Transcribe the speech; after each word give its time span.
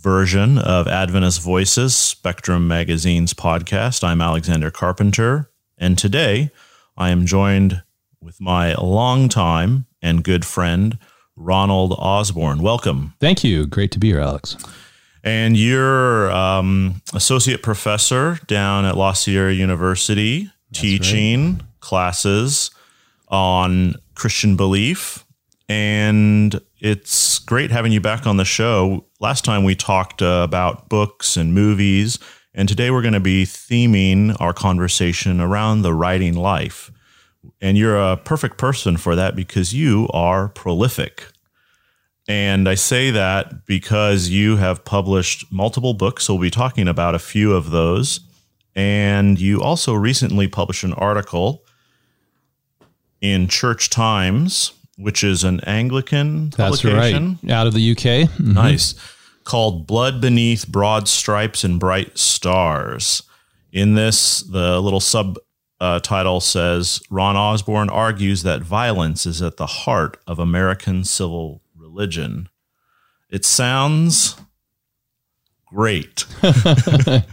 version 0.00 0.56
of 0.56 0.88
Adventist 0.88 1.42
Voices, 1.42 1.94
Spectrum 1.94 2.66
Magazine's 2.66 3.34
podcast. 3.34 4.02
I'm 4.02 4.22
Alexander 4.22 4.70
Carpenter, 4.70 5.50
and 5.76 5.98
today 5.98 6.50
I 6.96 7.10
am 7.10 7.26
joined 7.26 7.82
with 8.20 8.40
my 8.40 8.74
longtime 8.74 9.84
and 10.00 10.24
good 10.24 10.46
friend, 10.46 10.98
Ronald 11.36 11.94
Osborn. 11.98 12.62
Welcome. 12.62 13.14
Thank 13.20 13.44
you. 13.44 13.66
Great 13.66 13.90
to 13.92 13.98
be 13.98 14.08
here, 14.08 14.20
Alex. 14.20 14.56
And 15.22 15.54
you're 15.54 16.30
um, 16.32 17.02
associate 17.12 17.62
professor 17.62 18.38
down 18.46 18.86
at 18.86 18.96
La 18.96 19.12
Sierra 19.12 19.52
University, 19.52 20.50
teaching 20.72 21.60
classes 21.80 22.70
on 23.28 23.96
Christian 24.14 24.56
belief. 24.56 25.26
And 25.70 26.60
it's 26.80 27.38
great 27.38 27.70
having 27.70 27.92
you 27.92 28.00
back 28.00 28.26
on 28.26 28.38
the 28.38 28.44
show. 28.44 29.06
Last 29.20 29.44
time 29.44 29.62
we 29.62 29.76
talked 29.76 30.20
uh, 30.20 30.42
about 30.42 30.88
books 30.88 31.36
and 31.36 31.54
movies, 31.54 32.18
and 32.52 32.68
today 32.68 32.90
we're 32.90 33.02
going 33.02 33.14
to 33.14 33.20
be 33.20 33.44
theming 33.44 34.36
our 34.40 34.52
conversation 34.52 35.40
around 35.40 35.82
the 35.82 35.94
writing 35.94 36.34
life. 36.34 36.90
And 37.60 37.78
you're 37.78 37.96
a 37.96 38.16
perfect 38.16 38.58
person 38.58 38.96
for 38.96 39.14
that 39.14 39.36
because 39.36 39.72
you 39.72 40.08
are 40.12 40.48
prolific. 40.48 41.26
And 42.26 42.68
I 42.68 42.74
say 42.74 43.12
that 43.12 43.64
because 43.64 44.28
you 44.28 44.56
have 44.56 44.84
published 44.84 45.52
multiple 45.52 45.94
books. 45.94 46.24
So 46.24 46.34
we'll 46.34 46.42
be 46.42 46.50
talking 46.50 46.88
about 46.88 47.14
a 47.14 47.20
few 47.20 47.54
of 47.54 47.70
those. 47.70 48.18
And 48.74 49.38
you 49.38 49.62
also 49.62 49.94
recently 49.94 50.48
published 50.48 50.82
an 50.82 50.94
article 50.94 51.64
in 53.20 53.46
Church 53.46 53.88
Times, 53.88 54.72
which 55.00 55.24
is 55.24 55.44
an 55.44 55.60
Anglican 55.60 56.50
That's 56.50 56.82
publication. 56.82 57.38
right. 57.42 57.52
Out 57.52 57.66
of 57.66 57.74
the 57.74 57.80
UK. 57.92 58.28
Mhm. 58.28 58.54
Nice. 58.54 58.94
Called 59.44 59.86
Blood 59.86 60.20
Beneath 60.20 60.68
Broad 60.68 61.08
Stripes 61.08 61.64
and 61.64 61.80
Bright 61.80 62.18
Stars. 62.18 63.22
In 63.72 63.94
this, 63.94 64.40
the 64.40 64.80
little 64.80 65.00
sub 65.00 65.38
uh, 65.80 65.98
title 66.00 66.40
says 66.40 67.00
Ron 67.10 67.36
Osborn 67.36 67.88
argues 67.88 68.42
that 68.42 68.60
violence 68.62 69.24
is 69.26 69.40
at 69.40 69.56
the 69.56 69.66
heart 69.66 70.18
of 70.26 70.38
American 70.38 71.04
civil 71.04 71.62
religion. 71.74 72.48
It 73.30 73.44
sounds 73.44 74.36
great. 75.66 76.26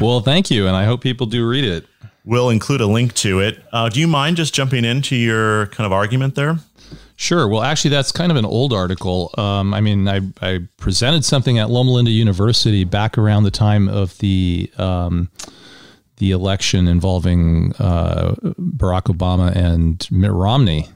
Well, 0.00 0.20
thank 0.20 0.50
you. 0.50 0.66
And 0.66 0.74
I 0.74 0.84
hope 0.86 1.02
people 1.02 1.26
do 1.26 1.46
read 1.48 1.64
it. 1.64 1.86
We'll 2.24 2.50
include 2.50 2.80
a 2.80 2.86
link 2.86 3.14
to 3.16 3.38
it. 3.40 3.62
Uh, 3.72 3.88
do 3.88 4.00
you 4.00 4.08
mind 4.08 4.36
just 4.36 4.52
jumping 4.54 4.84
into 4.84 5.14
your 5.14 5.66
kind 5.68 5.86
of 5.86 5.92
argument 5.92 6.34
there? 6.34 6.58
Sure. 7.16 7.46
Well, 7.46 7.62
actually, 7.62 7.90
that's 7.90 8.10
kind 8.10 8.32
of 8.32 8.36
an 8.36 8.44
old 8.44 8.72
article. 8.72 9.32
Um, 9.38 9.72
I 9.72 9.80
mean, 9.80 10.08
I, 10.08 10.20
I 10.42 10.60
presented 10.78 11.24
something 11.24 11.58
at 11.58 11.70
Loma 11.70 11.92
Linda 11.92 12.10
University 12.10 12.84
back 12.84 13.16
around 13.16 13.44
the 13.44 13.52
time 13.52 13.88
of 13.88 14.18
the 14.18 14.70
um, 14.78 15.30
the 16.16 16.32
election 16.32 16.88
involving 16.88 17.72
uh, 17.78 18.34
Barack 18.58 19.04
Obama 19.04 19.54
and 19.54 20.06
Mitt 20.10 20.32
Romney, 20.32 20.88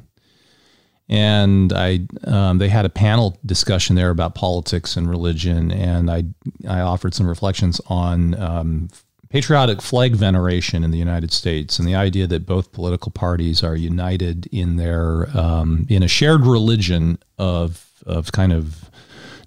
and 1.08 1.72
I 1.72 2.00
um, 2.24 2.58
they 2.58 2.68
had 2.68 2.84
a 2.84 2.90
panel 2.90 3.38
discussion 3.46 3.94
there 3.94 4.10
about 4.10 4.34
politics 4.34 4.96
and 4.96 5.08
religion, 5.08 5.70
and 5.70 6.10
I 6.10 6.24
I 6.68 6.80
offered 6.80 7.14
some 7.14 7.28
reflections 7.28 7.80
on 7.86 8.34
um, 8.40 8.88
patriotic 9.30 9.82
flag 9.82 10.14
veneration 10.14 10.84
in 10.84 10.90
the 10.90 10.98
United 10.98 11.32
States 11.32 11.78
and 11.78 11.86
the 11.86 11.94
idea 11.94 12.26
that 12.26 12.46
both 12.46 12.72
political 12.72 13.12
parties 13.12 13.62
are 13.62 13.76
united 13.76 14.46
in 14.46 14.76
their 14.76 15.28
um, 15.36 15.86
in 15.88 16.02
a 16.02 16.08
shared 16.08 16.46
religion 16.46 17.18
of 17.38 17.86
of 18.06 18.32
kind 18.32 18.52
of 18.52 18.90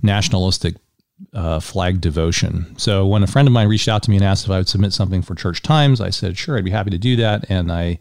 nationalistic 0.04 0.76
uh, 1.34 1.60
flag 1.60 2.02
devotion. 2.02 2.78
So 2.78 3.06
when 3.06 3.24
a 3.24 3.28
friend 3.28 3.48
of 3.48 3.54
mine 3.54 3.68
reached 3.68 3.88
out 3.88 4.04
to 4.04 4.10
me 4.10 4.18
and 4.18 4.26
asked 4.26 4.46
if 4.46 4.52
I 4.52 4.58
would 4.58 4.68
submit 4.70 4.94
something 4.94 5.22
for 5.22 5.36
Church 5.36 5.62
Times, 5.62 6.02
I 6.02 6.10
said 6.10 6.38
sure, 6.38 6.58
I'd 6.58 6.66
be 6.66 6.72
happy 6.72 6.92
to 6.92 6.98
do 6.98 7.16
that, 7.18 7.46
and 7.50 7.72
I 7.72 8.00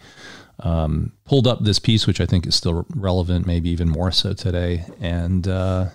um, 0.61 1.13
pulled 1.25 1.47
up 1.47 1.63
this 1.63 1.79
piece, 1.79 2.07
which 2.07 2.21
I 2.21 2.27
think 2.27 2.47
is 2.47 2.55
still 2.55 2.87
relevant, 2.95 3.47
maybe 3.47 3.71
even 3.71 3.89
more 3.89 4.11
so 4.11 4.33
today, 4.33 4.85
and 5.01 5.47
uh, 5.49 5.87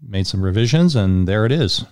made 0.00 0.26
some 0.26 0.42
revisions, 0.42 0.94
and 0.96 1.26
there 1.26 1.46
it 1.46 1.52
is. 1.52 1.84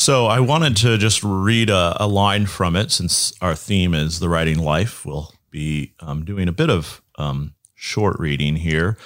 So 0.00 0.28
I 0.28 0.40
wanted 0.40 0.78
to 0.78 0.96
just 0.96 1.22
read 1.22 1.68
a, 1.68 1.94
a 2.02 2.08
line 2.08 2.46
from 2.46 2.74
it 2.74 2.90
since 2.90 3.34
our 3.42 3.54
theme 3.54 3.92
is 3.92 4.18
the 4.18 4.30
writing 4.30 4.58
life. 4.58 5.04
We'll 5.04 5.30
be 5.50 5.92
um, 6.00 6.24
doing 6.24 6.48
a 6.48 6.52
bit 6.52 6.70
of 6.70 7.02
um, 7.18 7.52
short 7.74 8.18
reading 8.18 8.56
here. 8.56 8.96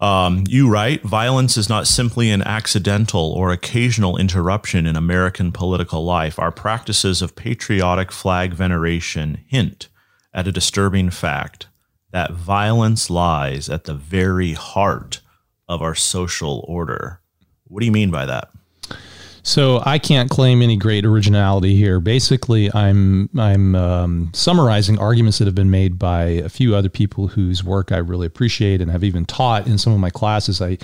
Um, 0.00 0.42
you 0.48 0.68
write, 0.68 1.02
violence 1.02 1.56
is 1.56 1.68
not 1.68 1.86
simply 1.86 2.32
an 2.32 2.42
accidental 2.42 3.30
or 3.34 3.52
occasional 3.52 4.16
interruption 4.16 4.84
in 4.84 4.96
American 4.96 5.52
political 5.52 6.04
life. 6.04 6.40
Our 6.40 6.50
practices 6.50 7.22
of 7.22 7.36
patriotic 7.36 8.10
flag 8.10 8.52
veneration 8.52 9.44
hint 9.46 9.86
at 10.34 10.48
a 10.48 10.52
disturbing 10.52 11.10
fact 11.10 11.68
that 12.10 12.32
violence 12.32 13.08
lies 13.10 13.68
at 13.68 13.84
the 13.84 13.94
very 13.94 14.54
heart 14.54 15.20
of 15.68 15.82
our 15.82 15.94
social 15.94 16.64
order. 16.66 17.20
What 17.68 17.78
do 17.78 17.86
you 17.86 17.92
mean 17.92 18.10
by 18.10 18.26
that? 18.26 18.48
So 19.46 19.80
I 19.86 20.00
can't 20.00 20.28
claim 20.28 20.60
any 20.60 20.76
great 20.76 21.04
originality 21.04 21.76
here. 21.76 22.00
Basically, 22.00 22.68
I'm 22.74 23.30
I'm 23.38 23.76
um, 23.76 24.30
summarizing 24.34 24.98
arguments 24.98 25.38
that 25.38 25.44
have 25.44 25.54
been 25.54 25.70
made 25.70 26.00
by 26.00 26.24
a 26.24 26.48
few 26.48 26.74
other 26.74 26.88
people 26.88 27.28
whose 27.28 27.62
work 27.62 27.92
I 27.92 27.98
really 27.98 28.26
appreciate 28.26 28.80
and 28.80 28.90
have 28.90 29.04
even 29.04 29.24
taught 29.24 29.68
in 29.68 29.78
some 29.78 29.92
of 29.92 30.00
my 30.00 30.10
classes. 30.10 30.60
I 30.60 30.78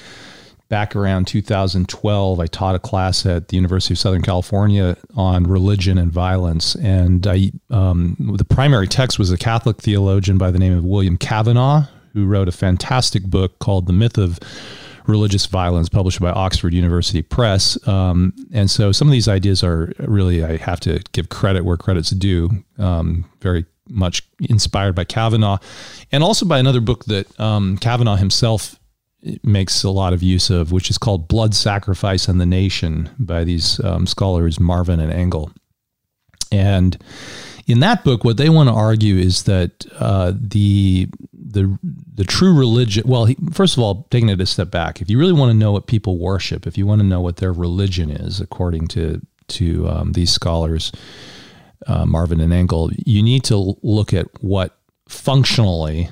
back 0.68 0.94
around 0.94 1.26
2012, 1.26 2.38
I 2.38 2.46
taught 2.46 2.76
a 2.76 2.78
class 2.78 3.26
at 3.26 3.48
the 3.48 3.56
University 3.56 3.94
of 3.94 3.98
Southern 3.98 4.22
California 4.22 4.96
on 5.16 5.42
religion 5.42 5.98
and 5.98 6.12
violence, 6.12 6.76
and 6.76 7.26
I 7.26 7.50
um, 7.68 8.16
the 8.36 8.44
primary 8.44 8.86
text 8.86 9.18
was 9.18 9.32
a 9.32 9.36
Catholic 9.36 9.78
theologian 9.78 10.38
by 10.38 10.52
the 10.52 10.60
name 10.60 10.78
of 10.78 10.84
William 10.84 11.16
Cavanaugh, 11.16 11.88
who 12.12 12.26
wrote 12.26 12.46
a 12.46 12.52
fantastic 12.52 13.24
book 13.24 13.58
called 13.58 13.88
The 13.88 13.92
Myth 13.92 14.18
of 14.18 14.38
religious 15.06 15.46
violence, 15.46 15.88
published 15.88 16.20
by 16.20 16.30
Oxford 16.30 16.74
University 16.74 17.22
Press. 17.22 17.76
Um, 17.88 18.34
and 18.52 18.70
so 18.70 18.92
some 18.92 19.08
of 19.08 19.12
these 19.12 19.28
ideas 19.28 19.62
are 19.62 19.92
really, 19.98 20.44
I 20.44 20.56
have 20.56 20.80
to 20.80 21.00
give 21.12 21.28
credit 21.28 21.64
where 21.64 21.76
credit's 21.76 22.10
due, 22.10 22.64
um, 22.78 23.24
very 23.40 23.64
much 23.88 24.22
inspired 24.40 24.94
by 24.94 25.04
Cavanaugh, 25.04 25.58
and 26.10 26.22
also 26.22 26.46
by 26.46 26.58
another 26.58 26.80
book 26.80 27.04
that 27.06 27.40
um, 27.40 27.76
Cavanaugh 27.78 28.16
himself 28.16 28.78
makes 29.44 29.84
a 29.84 29.90
lot 29.90 30.12
of 30.12 30.22
use 30.22 30.50
of, 30.50 30.72
which 30.72 30.90
is 30.90 30.98
called 30.98 31.28
Blood 31.28 31.54
Sacrifice 31.54 32.28
and 32.28 32.40
the 32.40 32.46
Nation 32.46 33.10
by 33.18 33.44
these 33.44 33.82
um, 33.84 34.06
scholars, 34.06 34.58
Marvin 34.58 35.00
and 35.00 35.12
Ingle. 35.12 35.50
And 36.50 36.96
in 37.66 37.80
that 37.80 38.04
book, 38.04 38.24
what 38.24 38.36
they 38.36 38.48
want 38.48 38.68
to 38.68 38.74
argue 38.74 39.16
is 39.16 39.44
that 39.44 39.86
uh, 39.98 40.32
the 40.34 41.08
the 41.52 41.78
the 41.82 42.24
true 42.24 42.56
religion. 42.56 43.04
Well, 43.06 43.26
he, 43.26 43.36
first 43.52 43.76
of 43.76 43.82
all, 43.82 44.06
taking 44.10 44.28
it 44.28 44.40
a 44.40 44.46
step 44.46 44.70
back, 44.70 45.00
if 45.00 45.10
you 45.10 45.18
really 45.18 45.32
want 45.32 45.50
to 45.50 45.56
know 45.56 45.72
what 45.72 45.86
people 45.86 46.18
worship, 46.18 46.66
if 46.66 46.76
you 46.76 46.86
want 46.86 47.00
to 47.00 47.06
know 47.06 47.20
what 47.20 47.36
their 47.36 47.52
religion 47.52 48.10
is, 48.10 48.40
according 48.40 48.88
to 48.88 49.20
to 49.48 49.88
um, 49.88 50.12
these 50.12 50.32
scholars, 50.32 50.92
uh, 51.86 52.06
Marvin 52.06 52.40
and 52.40 52.52
Ingle, 52.52 52.90
you 53.04 53.22
need 53.22 53.44
to 53.44 53.76
look 53.82 54.12
at 54.12 54.26
what 54.42 54.78
functionally 55.08 56.10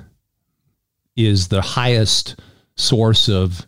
is 1.17 1.49
the 1.49 1.63
highest 1.63 2.39
source 2.77 3.29
of 3.29 3.67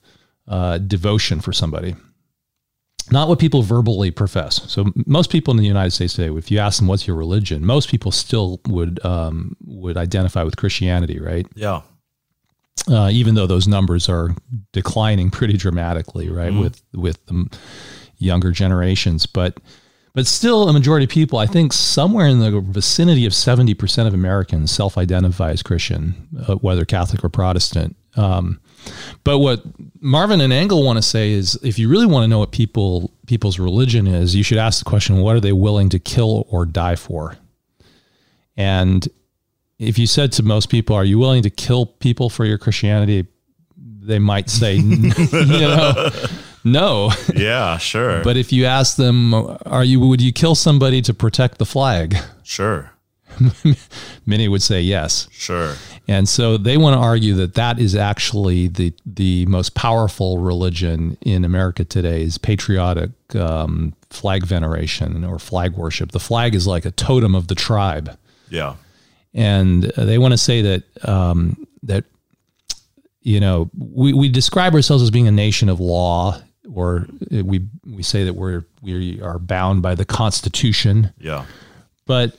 uh, 0.49 0.79
devotion 0.79 1.41
for 1.41 1.53
somebody 1.53 1.95
not 3.11 3.29
what 3.29 3.39
people 3.39 3.63
verbally 3.63 4.11
profess. 4.11 4.71
So 4.71 4.93
most 5.07 5.31
people 5.31 5.51
in 5.53 5.59
the 5.59 5.67
United 5.67 5.91
States 5.91 6.15
today, 6.15 6.35
if 6.37 6.51
you 6.51 6.59
ask 6.59 6.79
them 6.79 6.89
what's 6.89 7.07
your 7.07 7.17
religion, 7.17 7.65
most 7.65 7.89
people 7.89 8.13
still 8.13 8.61
would 8.69 9.05
um, 9.05 9.57
would 9.65 9.97
identify 9.97 10.43
with 10.43 10.57
Christianity, 10.57 11.19
right? 11.19 11.47
Yeah. 11.55 11.83
Uh, 12.89 13.11
even 13.13 13.35
though 13.35 13.47
those 13.47 13.69
numbers 13.69 14.09
are 14.09 14.35
declining 14.73 15.31
pretty 15.31 15.57
dramatically, 15.57 16.29
right, 16.29 16.53
with 16.55 16.83
with 16.95 17.25
the 17.27 17.49
younger 18.19 18.51
generations, 18.51 19.27
but 19.27 19.59
but 20.15 20.27
still 20.27 20.69
a 20.69 20.73
majority 20.73 21.05
of 21.05 21.11
people, 21.11 21.39
I 21.39 21.47
think, 21.47 21.73
somewhere 21.73 22.27
in 22.27 22.39
the 22.39 22.61
vicinity 22.61 23.27
of 23.27 23.35
seventy 23.35 23.75
percent 23.75 24.09
of 24.09 24.15
Americans 24.15 24.71
self-identify 24.71 25.51
as 25.51 25.63
Christian, 25.63 26.29
uh, 26.49 26.55
whether 26.57 26.85
Catholic 26.85 27.25
or 27.25 27.29
Protestant. 27.29 27.97
Um, 28.17 28.61
but 29.25 29.39
what 29.39 29.63
Marvin 30.01 30.41
and 30.41 30.53
Ingle 30.53 30.85
want 30.85 30.97
to 30.99 31.03
say 31.03 31.33
is 31.33 31.59
if 31.63 31.79
you 31.79 31.89
really 31.89 32.07
want 32.07 32.25
to 32.25 32.29
know 32.29 32.39
what 32.39 32.53
people 32.53 33.13
people's 33.27 33.59
religion 33.59 34.07
is, 34.07 34.35
you 34.35 34.43
should 34.43 34.59
ask 34.59 34.85
the 34.85 34.89
question: 34.89 35.19
What 35.19 35.37
are 35.37 35.41
they 35.41 35.53
willing 35.53 35.89
to 35.91 35.99
kill 35.99 36.47
or 36.51 36.67
die 36.67 36.97
for? 36.97 37.37
And 38.57 39.09
if 39.79 39.99
you 39.99 40.07
said 40.07 40.33
to 40.33 40.43
most 40.43 40.69
people, 40.69 40.97
"Are 40.97 41.05
you 41.05 41.19
willing 41.19 41.43
to 41.43 41.51
kill 41.51 41.87
people 41.87 42.29
for 42.29 42.45
your 42.45 42.59
Christianity?" 42.59 43.27
They 44.05 44.19
might 44.19 44.51
say, 44.51 44.75
you 44.77 45.13
know, 45.61 46.11
no. 46.65 47.13
Yeah, 47.37 47.79
sure. 47.79 48.25
But 48.25 48.37
if 48.37 48.53
you 48.53 48.65
ask 48.65 48.97
them, 48.97 49.33
"Are 49.67 49.85
you 49.85 50.01
would 50.01 50.21
you 50.21 50.33
kill 50.33 50.55
somebody 50.55 51.03
to 51.03 51.15
protect 51.15 51.59
the 51.59 51.67
flag?" 51.67 52.17
sure. 52.43 52.91
Many 54.27 54.49
would 54.49 54.63
say 54.63 54.81
yes. 54.81 55.29
Sure. 55.31 55.75
And 56.09 56.29
so 56.29 56.57
they 56.57 56.77
want 56.77 56.95
to 56.95 56.99
argue 57.01 57.35
that 57.35 57.55
that 57.55 57.79
is 57.79 57.95
actually 57.95 58.69
the 58.69 58.93
the 59.07 59.47
most 59.47 59.75
powerful 59.75 60.39
religion 60.39 61.17
in 61.23 61.45
America 61.45 61.85
today 61.85 62.23
is 62.23 62.39
patriotic 62.39 63.11
um, 63.37 63.95
flag 64.11 64.45
veneration 64.45 65.25
or 65.25 65.39
flag 65.39 65.73
worship. 65.77 66.13
The 66.13 66.21
flag 66.21 66.55
is 66.55 66.67
like 66.67 66.85
a 66.85 66.91
totem 66.91 67.35
of 67.35 67.49
the 67.49 67.55
tribe, 67.55 68.17
Yeah. 68.51 68.75
and 69.35 69.85
they 69.97 70.19
want 70.19 70.33
to 70.33 70.39
say 70.39 70.63
that 70.63 71.09
um, 71.09 71.67
that 71.85 72.05
you 73.23 73.41
know 73.41 73.71
we, 73.77 74.13
we 74.13 74.29
describe 74.29 74.75
ourselves 74.75 75.03
as 75.03 75.11
being 75.11 75.29
a 75.29 75.33
nation 75.33 75.69
of 75.69 75.81
law, 75.81 76.41
or 76.75 77.07
we 77.31 77.67
we 77.87 78.03
say 78.03 78.25
that 78.25 78.35
we're 78.35 78.65
we 78.83 79.21
are 79.23 79.39
bound 79.39 79.81
by 79.83 79.95
the 79.95 80.05
Constitution, 80.05 81.13
Yeah. 81.19 81.47
but 82.07 82.37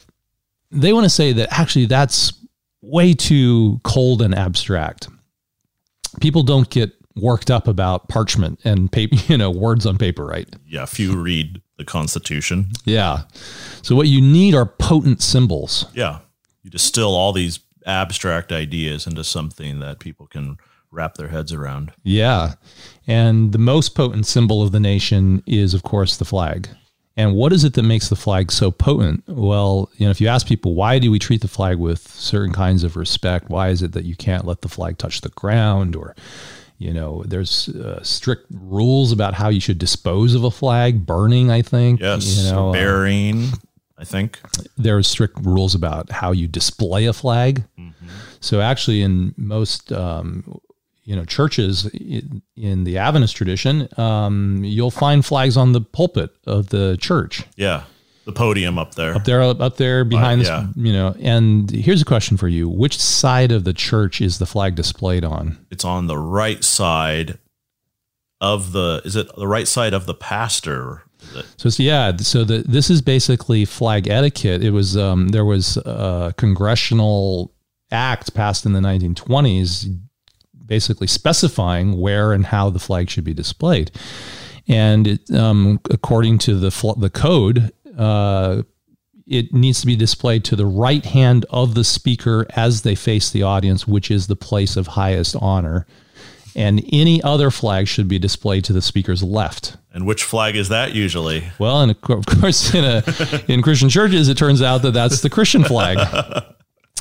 they 0.74 0.94
want 0.94 1.06
to 1.06 1.10
say 1.10 1.34
that 1.34 1.50
actually 1.52 1.86
that's 1.86 2.34
way 2.82 3.14
too 3.14 3.80
cold 3.84 4.22
and 4.22 4.36
abstract. 4.36 5.08
People 6.22 6.44
don't 6.44 6.70
get 6.70 6.92
worked 7.16 7.52
up 7.52 7.68
about 7.68 8.08
parchment 8.10 8.60
and 8.64 8.92
paper, 8.92 9.16
you 9.28 9.38
know, 9.38 9.52
words 9.52 9.86
on 9.86 9.98
paper, 9.98 10.26
right? 10.26 10.48
Yeah. 10.68 10.86
You 10.96 11.16
read 11.22 11.62
the 11.78 11.86
Constitution, 11.86 12.70
Yeah. 12.86 13.22
So 13.82 13.96
what 13.96 14.08
you 14.08 14.22
need 14.22 14.54
are 14.54 14.66
potent 14.66 15.22
symbols. 15.22 15.86
yeah, 15.96 16.20
you 16.62 16.70
distill 16.70 17.16
all 17.16 17.34
these 17.34 17.60
abstract 17.86 18.52
ideas 18.52 19.08
into 19.08 19.24
something 19.24 19.80
that 19.80 20.00
people 20.00 20.28
can 20.28 20.58
wrap 20.92 21.16
their 21.16 21.30
heads 21.30 21.52
around. 21.52 21.92
Yeah. 22.04 22.54
And 23.08 23.52
the 23.52 23.58
most 23.58 23.96
potent 23.96 24.28
symbol 24.28 24.62
of 24.62 24.72
the 24.72 24.80
nation 24.80 25.42
is, 25.48 25.74
of 25.74 25.82
course, 25.84 26.16
the 26.18 26.26
flag. 26.26 26.70
And 27.16 27.36
what 27.36 27.54
is 27.54 27.64
it 27.64 27.74
that 27.76 27.84
makes 27.84 28.10
the 28.10 28.16
flag 28.16 28.52
so 28.52 28.72
potent? 28.72 29.24
Well, 29.28 29.90
you 29.98 30.06
know, 30.06 30.12
if 30.12 30.20
you 30.20 30.28
ask 30.28 30.48
people, 30.48 30.74
why 30.74 30.98
do 30.98 31.12
we 31.12 31.20
treat 31.20 31.42
the 31.42 31.48
flag 31.48 31.78
with 31.78 32.08
certain 32.08 32.54
kinds 32.54 32.84
of 32.84 32.96
respect? 32.96 33.50
Why 33.50 33.70
is 33.70 33.84
it 33.84 33.92
that 33.92 34.06
you 34.06 34.16
can't 34.16 34.46
let 34.46 34.62
the 34.62 34.70
flag 34.70 34.98
touch 34.98 35.22
the 35.22 35.30
ground? 35.30 35.96
Or, 35.96 36.16
you 36.80 36.92
know, 36.92 37.24
there's 37.28 37.70
uh, 37.70 38.02
strict 38.04 38.48
rules 38.50 39.12
about 39.12 39.36
how 39.36 39.50
you 39.50 39.60
should 39.60 39.78
dispose 39.78 40.34
of 40.34 40.44
a 40.44 40.50
flag, 40.50 41.06
burning, 41.06 41.52
I 41.52 41.62
think. 41.62 42.00
Yes. 42.00 42.26
You 42.26 42.52
know, 42.52 42.70
uh, 42.70 42.74
burying, 42.74 43.50
I 43.96 44.06
think. 44.06 44.40
there 44.76 44.98
are 44.98 45.04
strict 45.04 45.38
rules 45.46 45.76
about 45.76 46.12
how 46.12 46.32
you 46.32 46.48
display 46.48 47.06
a 47.06 47.14
flag. 47.14 47.64
So 48.40 48.60
actually, 48.60 49.02
in 49.04 49.34
most 49.38 49.94
um, 49.94 50.60
you 51.04 51.16
know 51.16 51.26
churches 51.26 51.86
in, 51.88 52.42
in 52.56 52.84
the 52.84 52.98
Adventist 52.98 53.36
tradition, 53.36 53.88
um, 53.98 54.64
you'll 54.64 54.92
find 54.92 55.26
flags 55.26 55.58
on 55.58 55.74
the 55.74 55.82
pulpit 55.82 56.32
of 56.48 56.70
the 56.70 56.98
church 57.00 57.44
Yeah. 57.56 57.84
The 58.26 58.32
podium 58.32 58.80
up 58.80 58.96
there. 58.96 59.16
up 59.16 59.26
there, 59.26 59.42
up 59.42 59.76
there 59.76 60.06
behind 60.06 60.40
this. 60.40 60.48
yeah. 60.48 60.68
You 60.78 60.94
know, 60.94 61.14
and 61.20 61.70
here's 61.70 62.02
a 62.02 62.06
question 62.06 62.38
for 62.38 62.48
you: 62.48 62.70
Which 62.70 62.98
side 62.98 63.52
of 63.52 63.66
the 63.66 63.74
church 63.74 64.22
is 64.22 64.38
the 64.38 64.46
flag 64.46 64.76
displayed 64.76 65.26
on? 65.26 65.58
It's 65.72 65.84
on 65.84 66.08
the 66.08 66.18
right 66.18 66.64
side 66.64 67.38
of 68.40 68.72
the, 68.72 69.02
is 69.04 69.18
it 69.18 69.28
the 69.36 69.46
right 69.46 69.68
side 69.68 69.94
of 69.94 70.06
the 70.06 70.14
pastor? 70.14 71.04
So 71.58 71.68
it's, 71.68 71.80
yeah, 71.80 72.16
so 72.18 72.46
the, 72.46 72.64
this 72.68 72.90
is 72.90 73.02
basically 73.02 73.66
flag 73.66 74.08
etiquette. 74.08 74.64
It 74.64 74.72
was 74.72 74.96
um, 74.96 75.30
there 75.30 75.46
was 75.46 75.76
a 75.78 76.34
congressional 76.38 77.54
act 77.92 78.34
passed 78.34 78.66
in 78.66 78.74
the 78.74 78.80
1920s, 78.80 80.00
basically 80.66 81.08
specifying 81.08 82.00
where 82.00 82.34
and 82.34 82.46
how 82.48 82.70
the 82.70 82.80
flag 82.80 83.10
should 83.10 83.24
be 83.24 83.34
displayed. 83.34 83.92
And 84.68 85.08
it, 85.08 85.32
um, 85.32 85.80
according 85.90 86.38
to 86.40 86.56
the 86.56 86.72
fl- 86.72 86.94
the 86.94 87.10
code, 87.10 87.72
uh, 87.98 88.64
it 89.26 89.54
needs 89.54 89.82
to 89.82 89.86
be 89.86 89.96
displayed 89.96 90.44
to 90.46 90.56
the 90.56 90.66
right 90.66 91.06
hand 91.06 91.46
of 91.50 91.76
the 91.76 91.84
speaker 91.84 92.46
as 92.56 92.82
they 92.82 92.96
face 92.96 93.30
the 93.30 93.44
audience, 93.44 93.88
which 93.88 94.12
is 94.12 94.28
the 94.28 94.36
place 94.36 94.76
of 94.76 94.88
highest 94.88 95.36
honor. 95.40 95.86
And 96.56 96.86
any 96.92 97.22
other 97.24 97.50
flag 97.50 97.88
should 97.88 98.08
be 98.08 98.20
displayed 98.20 98.64
to 98.66 98.74
the 98.74 98.82
speaker's 98.82 99.24
left. 99.24 99.76
And 99.92 100.06
which 100.06 100.24
flag 100.24 100.56
is 100.56 100.70
that 100.70 100.94
usually? 100.94 101.44
Well, 101.58 101.82
and 101.82 101.92
of 101.92 102.10
of 102.10 102.26
course, 102.26 102.74
in 102.76 102.84
a 102.84 103.04
in 103.48 103.62
Christian 103.62 103.90
churches, 103.90 104.30
it 104.30 104.38
turns 104.38 104.62
out 104.62 104.84
that 104.84 104.92
that's 104.92 105.22
the 105.22 105.30
Christian 105.30 105.64
flag, 105.64 105.98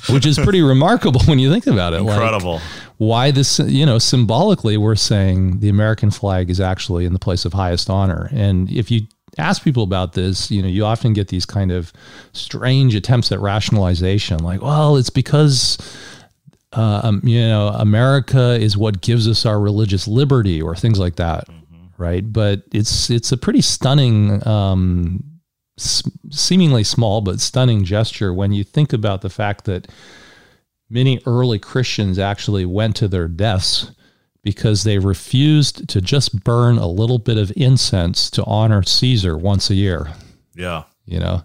which 0.08 0.26
is 0.26 0.38
pretty 0.38 0.62
remarkable 0.62 1.20
when 1.26 1.38
you 1.38 1.50
think 1.50 1.66
about 1.66 1.92
it. 1.92 2.02
Like, 2.02 2.14
Incredible. 2.14 2.60
why 2.98 3.30
this? 3.30 3.58
You 3.58 3.86
know, 3.86 3.98
symbolically, 3.98 4.76
we're 4.76 4.96
saying 4.96 5.60
the 5.60 5.68
American 5.68 6.10
flag 6.10 6.50
is 6.50 6.60
actually 6.60 7.04
in 7.04 7.12
the 7.12 7.18
place 7.18 7.44
of 7.44 7.52
highest 7.52 7.90
honor. 7.90 8.28
And 8.32 8.70
if 8.70 8.90
you 8.90 9.02
ask 9.38 9.62
people 9.62 9.82
about 9.82 10.12
this, 10.12 10.50
you 10.50 10.60
know, 10.62 10.68
you 10.68 10.84
often 10.84 11.12
get 11.12 11.28
these 11.28 11.46
kind 11.46 11.72
of 11.72 11.92
strange 12.32 12.94
attempts 12.94 13.32
at 13.32 13.40
rationalization, 13.40 14.38
like, 14.42 14.60
well, 14.60 14.96
it's 14.96 15.10
because 15.10 15.78
uh, 16.74 17.00
um, 17.04 17.20
you 17.24 17.40
know, 17.40 17.68
America 17.68 18.52
is 18.60 18.76
what 18.76 19.00
gives 19.02 19.28
us 19.28 19.44
our 19.44 19.60
religious 19.60 20.08
liberty, 20.08 20.60
or 20.60 20.74
things 20.74 20.98
like 20.98 21.16
that, 21.16 21.44
right? 21.98 22.30
But 22.32 22.62
it's 22.72 23.10
it's 23.10 23.30
a 23.32 23.36
pretty 23.36 23.60
stunning, 23.60 24.46
um, 24.46 25.22
s- 25.78 26.02
seemingly 26.30 26.84
small 26.84 27.20
but 27.20 27.40
stunning 27.40 27.84
gesture 27.84 28.32
when 28.32 28.52
you 28.52 28.64
think 28.64 28.92
about 28.92 29.20
the 29.22 29.30
fact 29.30 29.64
that 29.64 29.88
many 30.90 31.20
early 31.26 31.58
Christians 31.58 32.18
actually 32.18 32.64
went 32.66 32.96
to 32.96 33.08
their 33.08 33.28
deaths 33.28 33.90
because 34.42 34.82
they 34.84 34.98
refused 34.98 35.88
to 35.88 36.00
just 36.00 36.42
burn 36.44 36.76
a 36.76 36.88
little 36.88 37.18
bit 37.18 37.38
of 37.38 37.52
incense 37.56 38.28
to 38.30 38.44
honor 38.44 38.82
Caesar 38.82 39.36
once 39.38 39.70
a 39.70 39.74
year. 39.74 40.08
Yeah. 40.54 40.84
you 41.06 41.18
know? 41.20 41.44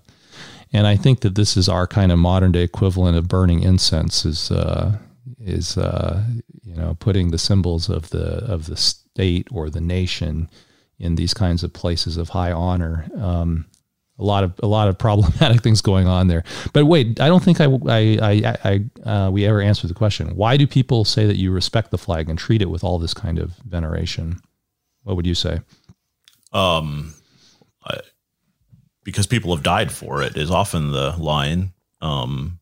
And 0.73 0.85
i 0.85 0.97
think 0.97 1.21
that 1.21 1.35
this 1.35 1.55
is 1.55 1.69
our 1.69 1.87
kind 1.87 2.11
of 2.11 2.19
modern 2.19 2.51
day 2.51 2.63
equivalent 2.63 3.17
of 3.17 3.29
burning 3.29 3.63
incense 3.63 4.25
is 4.25 4.51
uh 4.51 4.97
is 5.39 5.77
uh 5.77 6.21
you 6.63 6.75
know 6.75 6.97
putting 6.99 7.31
the 7.31 7.37
symbols 7.37 7.89
of 7.89 8.09
the 8.09 8.43
of 8.45 8.65
the 8.65 8.75
state 8.75 9.47
or 9.49 9.69
the 9.69 9.79
nation 9.79 10.49
in 10.99 11.15
these 11.15 11.33
kinds 11.33 11.63
of 11.63 11.71
places 11.71 12.17
of 12.17 12.29
high 12.29 12.51
honor. 12.51 13.05
Um 13.17 13.65
a 14.19 14.23
lot 14.23 14.43
of 14.43 14.53
a 14.63 14.67
lot 14.67 14.87
of 14.87 14.97
problematic 15.07 15.61
things 15.61 15.81
going 15.81 16.07
on 16.07 16.27
there 16.27 16.43
but 16.73 16.85
wait 16.85 17.19
i 17.21 17.27
don't 17.27 17.43
think 17.43 17.61
i 17.61 17.65
i 17.65 18.17
i, 18.21 18.57
I 19.05 19.09
uh, 19.09 19.29
we 19.31 19.45
ever 19.45 19.61
answered 19.61 19.89
the 19.89 19.93
question 19.93 20.35
why 20.35 20.57
do 20.57 20.65
people 20.67 21.05
say 21.05 21.25
that 21.27 21.37
you 21.37 21.51
respect 21.51 21.91
the 21.91 21.97
flag 21.97 22.29
and 22.29 22.37
treat 22.39 22.61
it 22.61 22.69
with 22.69 22.83
all 22.83 22.97
this 22.99 23.13
kind 23.13 23.37
of 23.39 23.51
veneration 23.67 24.39
what 25.03 25.15
would 25.15 25.25
you 25.27 25.35
say 25.35 25.59
Um, 26.53 27.13
I, 27.85 27.99
because 29.03 29.27
people 29.27 29.53
have 29.55 29.63
died 29.63 29.91
for 29.91 30.21
it 30.21 30.35
is 30.35 30.51
often 30.51 30.91
the 30.91 31.15
line. 31.17 31.71
Um, 32.01 32.59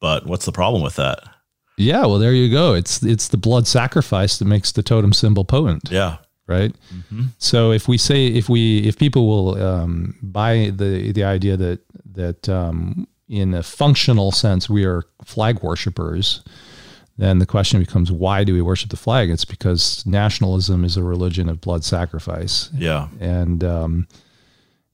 but 0.00 0.26
what's 0.26 0.44
the 0.46 0.52
problem 0.52 0.82
with 0.82 0.96
that? 0.96 1.18
Yeah, 1.76 2.06
well, 2.06 2.18
there 2.18 2.32
you 2.32 2.50
go. 2.50 2.72
It's 2.74 3.02
it's 3.02 3.28
the 3.28 3.36
blood 3.36 3.66
sacrifice 3.66 4.38
that 4.38 4.44
makes 4.46 4.72
the 4.72 4.82
totem 4.82 5.12
symbol 5.12 5.44
potent, 5.44 5.90
Yeah. 5.90 6.16
Right? 6.46 6.74
So 7.38 7.72
if 7.72 7.88
we 7.88 7.98
say 7.98 8.26
if 8.26 8.48
we 8.48 8.78
if 8.88 8.96
people 8.98 9.26
will 9.28 9.62
um, 9.62 10.14
buy 10.22 10.70
the 10.74 11.12
the 11.12 11.24
idea 11.24 11.56
that 11.56 11.80
that 12.12 12.48
um, 12.48 13.06
in 13.28 13.54
a 13.54 13.62
functional 13.62 14.30
sense 14.32 14.68
we 14.68 14.84
are 14.84 15.02
flag 15.24 15.62
worshippers, 15.62 16.42
then 17.16 17.38
the 17.38 17.46
question 17.46 17.80
becomes 17.80 18.10
why 18.12 18.44
do 18.44 18.52
we 18.54 18.60
worship 18.62 18.90
the 18.90 18.96
flag? 18.96 19.30
It's 19.30 19.44
because 19.44 20.04
nationalism 20.06 20.84
is 20.84 20.96
a 20.96 21.02
religion 21.02 21.48
of 21.48 21.60
blood 21.60 21.84
sacrifice, 21.84 22.70
Yeah. 22.76 23.08
and 23.20 23.62
um, 23.64 24.06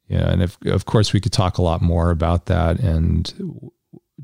yeah, 0.09 0.31
and 0.31 0.43
if, 0.43 0.57
of 0.67 0.85
course 0.87 1.13
we 1.13 1.21
could 1.21 1.33
talk 1.33 1.59
a 1.59 1.63
lot 1.63 1.81
more 1.83 2.11
about 2.11 2.47
that 2.47 2.81
and 2.81 3.33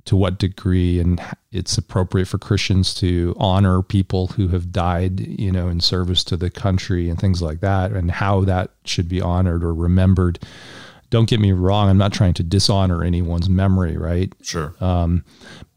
to 0.04 0.16
what 0.16 0.38
degree 0.38 1.00
and 1.00 1.20
it's 1.52 1.78
appropriate 1.78 2.26
for 2.28 2.38
Christians 2.38 2.94
to 2.94 3.34
honor 3.38 3.82
people 3.82 4.28
who 4.28 4.48
have 4.48 4.70
died, 4.72 5.20
you 5.20 5.50
know, 5.50 5.68
in 5.68 5.80
service 5.80 6.22
to 6.24 6.36
the 6.36 6.50
country 6.50 7.08
and 7.08 7.18
things 7.18 7.40
like 7.40 7.60
that, 7.60 7.92
and 7.92 8.10
how 8.10 8.42
that 8.44 8.70
should 8.84 9.08
be 9.08 9.20
honored 9.20 9.64
or 9.64 9.74
remembered. 9.74 10.38
Don't 11.08 11.28
get 11.28 11.40
me 11.40 11.52
wrong; 11.52 11.88
I'm 11.88 11.98
not 11.98 12.12
trying 12.12 12.34
to 12.34 12.42
dishonor 12.42 13.02
anyone's 13.02 13.48
memory, 13.48 13.96
right? 13.96 14.32
Sure. 14.42 14.74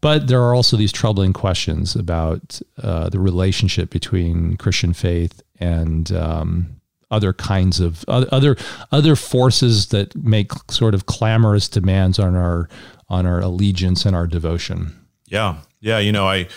But 0.01 0.27
there 0.27 0.41
are 0.41 0.55
also 0.55 0.77
these 0.77 0.91
troubling 0.91 1.33
questions 1.33 1.95
about 1.95 2.61
uh, 2.81 3.09
the 3.09 3.19
relationship 3.19 3.89
between 3.89 4.57
Christian 4.57 4.93
faith 4.93 5.41
and 5.59 6.11
um, 6.13 6.79
other 7.11 7.33
kinds 7.33 7.79
of 7.79 8.05
oth- 8.07 8.27
other 8.31 8.55
other 8.91 9.15
forces 9.15 9.87
that 9.87 10.15
make 10.15 10.51
sort 10.69 10.93
of 10.93 11.05
clamorous 11.05 11.67
demands 11.67 12.19
on 12.19 12.35
our 12.35 12.69
on 13.09 13.25
our 13.25 13.39
allegiance 13.39 14.05
and 14.05 14.15
our 14.15 14.27
devotion. 14.27 14.95
Yeah. 15.25 15.57
Yeah. 15.79 15.99
You 15.99 16.11
know, 16.11 16.27
I, 16.27 16.47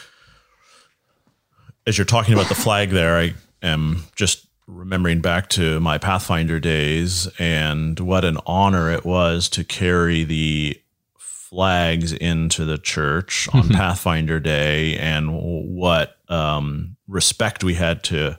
as 1.87 1.99
you're 1.99 2.05
talking 2.05 2.35
about 2.35 2.49
the 2.49 2.55
flag 2.55 2.91
there, 2.91 3.17
I 3.17 3.35
am 3.63 4.05
just 4.15 4.47
remembering 4.67 5.21
back 5.21 5.49
to 5.51 5.81
my 5.81 5.99
Pathfinder 5.99 6.61
days 6.61 7.29
and 7.39 7.99
what 7.99 8.25
an 8.25 8.39
honor 8.47 8.91
it 8.91 9.05
was 9.05 9.49
to 9.51 9.65
carry 9.65 10.25
the 10.25 10.81
flags 11.19 12.13
into 12.13 12.65
the 12.65 12.79
church 12.79 13.49
on 13.53 13.69
Pathfinder 13.69 14.41
Day 14.41 14.97
and 14.97 15.37
what 15.77 16.17
um, 16.29 16.97
respect 17.09 17.63
we 17.63 17.75
had 17.75 18.03
to 18.05 18.39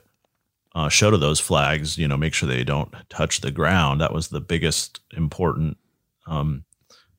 uh, 0.74 0.90
show 0.90 1.12
to 1.12 1.18
those 1.18 1.40
flags, 1.40 1.98
you 1.98 2.08
know, 2.08 2.18
make 2.18 2.34
sure 2.34 2.50
they 2.50 2.64
don't 2.64 2.94
touch 3.10 3.42
the 3.42 3.52
ground. 3.52 4.02
That 4.02 4.14
was 4.14 4.30
the 4.30 4.42
biggest 4.42 5.00
important, 5.16 5.78
um, 6.26 6.64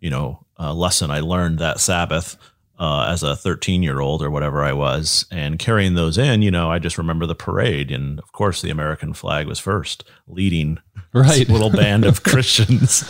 you 0.00 0.10
know, 0.10 0.43
uh, 0.58 0.72
lesson 0.74 1.10
I 1.10 1.20
learned 1.20 1.58
that 1.58 1.80
Sabbath 1.80 2.36
uh, 2.78 3.06
as 3.08 3.22
a 3.22 3.36
13 3.36 3.82
year 3.82 4.00
old 4.00 4.22
or 4.22 4.30
whatever 4.30 4.64
I 4.64 4.72
was. 4.72 5.26
And 5.30 5.58
carrying 5.58 5.94
those 5.94 6.18
in, 6.18 6.42
you 6.42 6.50
know, 6.50 6.70
I 6.70 6.78
just 6.80 6.98
remember 6.98 7.24
the 7.26 7.34
parade. 7.34 7.90
And 7.92 8.18
of 8.18 8.32
course, 8.32 8.62
the 8.62 8.70
American 8.70 9.14
flag 9.14 9.46
was 9.46 9.58
first, 9.60 10.04
leading 10.26 10.78
Right. 11.12 11.46
this 11.46 11.48
little 11.48 11.70
band 11.70 12.04
of 12.04 12.22
Christians. 12.24 13.04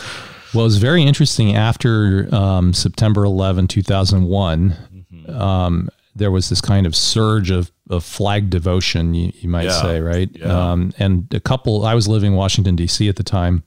Well, 0.53 0.65
it 0.65 0.67
was 0.67 0.77
very 0.77 1.01
interesting 1.03 1.55
after 1.55 2.29
um, 2.33 2.73
September 2.73 3.23
11, 3.25 3.67
2001. 3.67 5.05
Um, 5.27 5.89
there 6.15 6.31
was 6.31 6.49
this 6.49 6.61
kind 6.61 6.85
of 6.85 6.95
surge 6.95 7.49
of, 7.49 7.71
of 7.89 8.03
flag 8.03 8.49
devotion, 8.51 9.13
you, 9.15 9.31
you 9.35 9.49
might 9.49 9.63
Yeah. 9.65 9.81
say, 9.81 9.99
right? 9.99 10.29
Yeah. 10.33 10.71
Um, 10.71 10.93
and 10.99 11.27
a 11.33 11.39
couple, 11.39 11.85
I 11.85 11.93
was 11.95 12.07
living 12.07 12.31
in 12.33 12.37
Washington, 12.37 12.75
D.C. 12.75 13.09
at 13.09 13.15
the 13.17 13.23
time. 13.23 13.63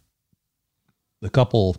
A 1.22 1.28
couple, 1.28 1.76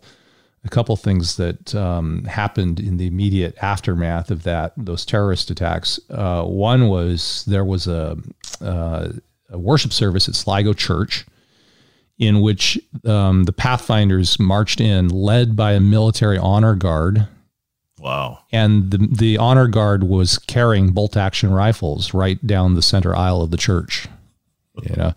a 0.64 0.68
couple 0.68 0.94
things 0.96 1.36
that 1.36 1.74
um, 1.74 2.24
happened 2.24 2.80
in 2.80 2.96
the 2.98 3.06
immediate 3.06 3.56
aftermath 3.62 4.30
of 4.30 4.42
that, 4.42 4.72
those 4.76 5.06
terrorist 5.06 5.50
attacks. 5.50 5.98
Uh, 6.10 6.44
one 6.44 6.88
was 6.88 7.44
there 7.46 7.64
was 7.64 7.86
a, 7.86 8.16
uh, 8.60 9.08
a 9.48 9.58
worship 9.58 9.92
service 9.92 10.28
at 10.28 10.34
Sligo 10.34 10.72
Church 10.72 11.26
in 12.18 12.42
which 12.42 12.78
um, 13.06 13.44
the 13.44 13.52
Pathfinders 13.52 14.38
marched 14.38 14.80
in, 14.80 15.08
led 15.08 15.56
by 15.56 15.72
a 15.72 15.80
military 15.80 16.36
honor 16.36 16.74
guard, 16.74 17.26
Wow. 17.98 18.40
and 18.52 18.90
the 18.90 18.98
the 19.10 19.38
honor 19.38 19.66
guard 19.66 20.04
was 20.04 20.36
carrying 20.38 20.90
bolt 20.92 21.16
action 21.16 21.50
rifles 21.50 22.12
right 22.12 22.46
down 22.46 22.74
the 22.74 22.82
center 22.82 23.16
aisle 23.16 23.40
of 23.42 23.50
the 23.50 23.56
church. 23.56 24.06
You 24.82 24.96
know. 24.96 25.12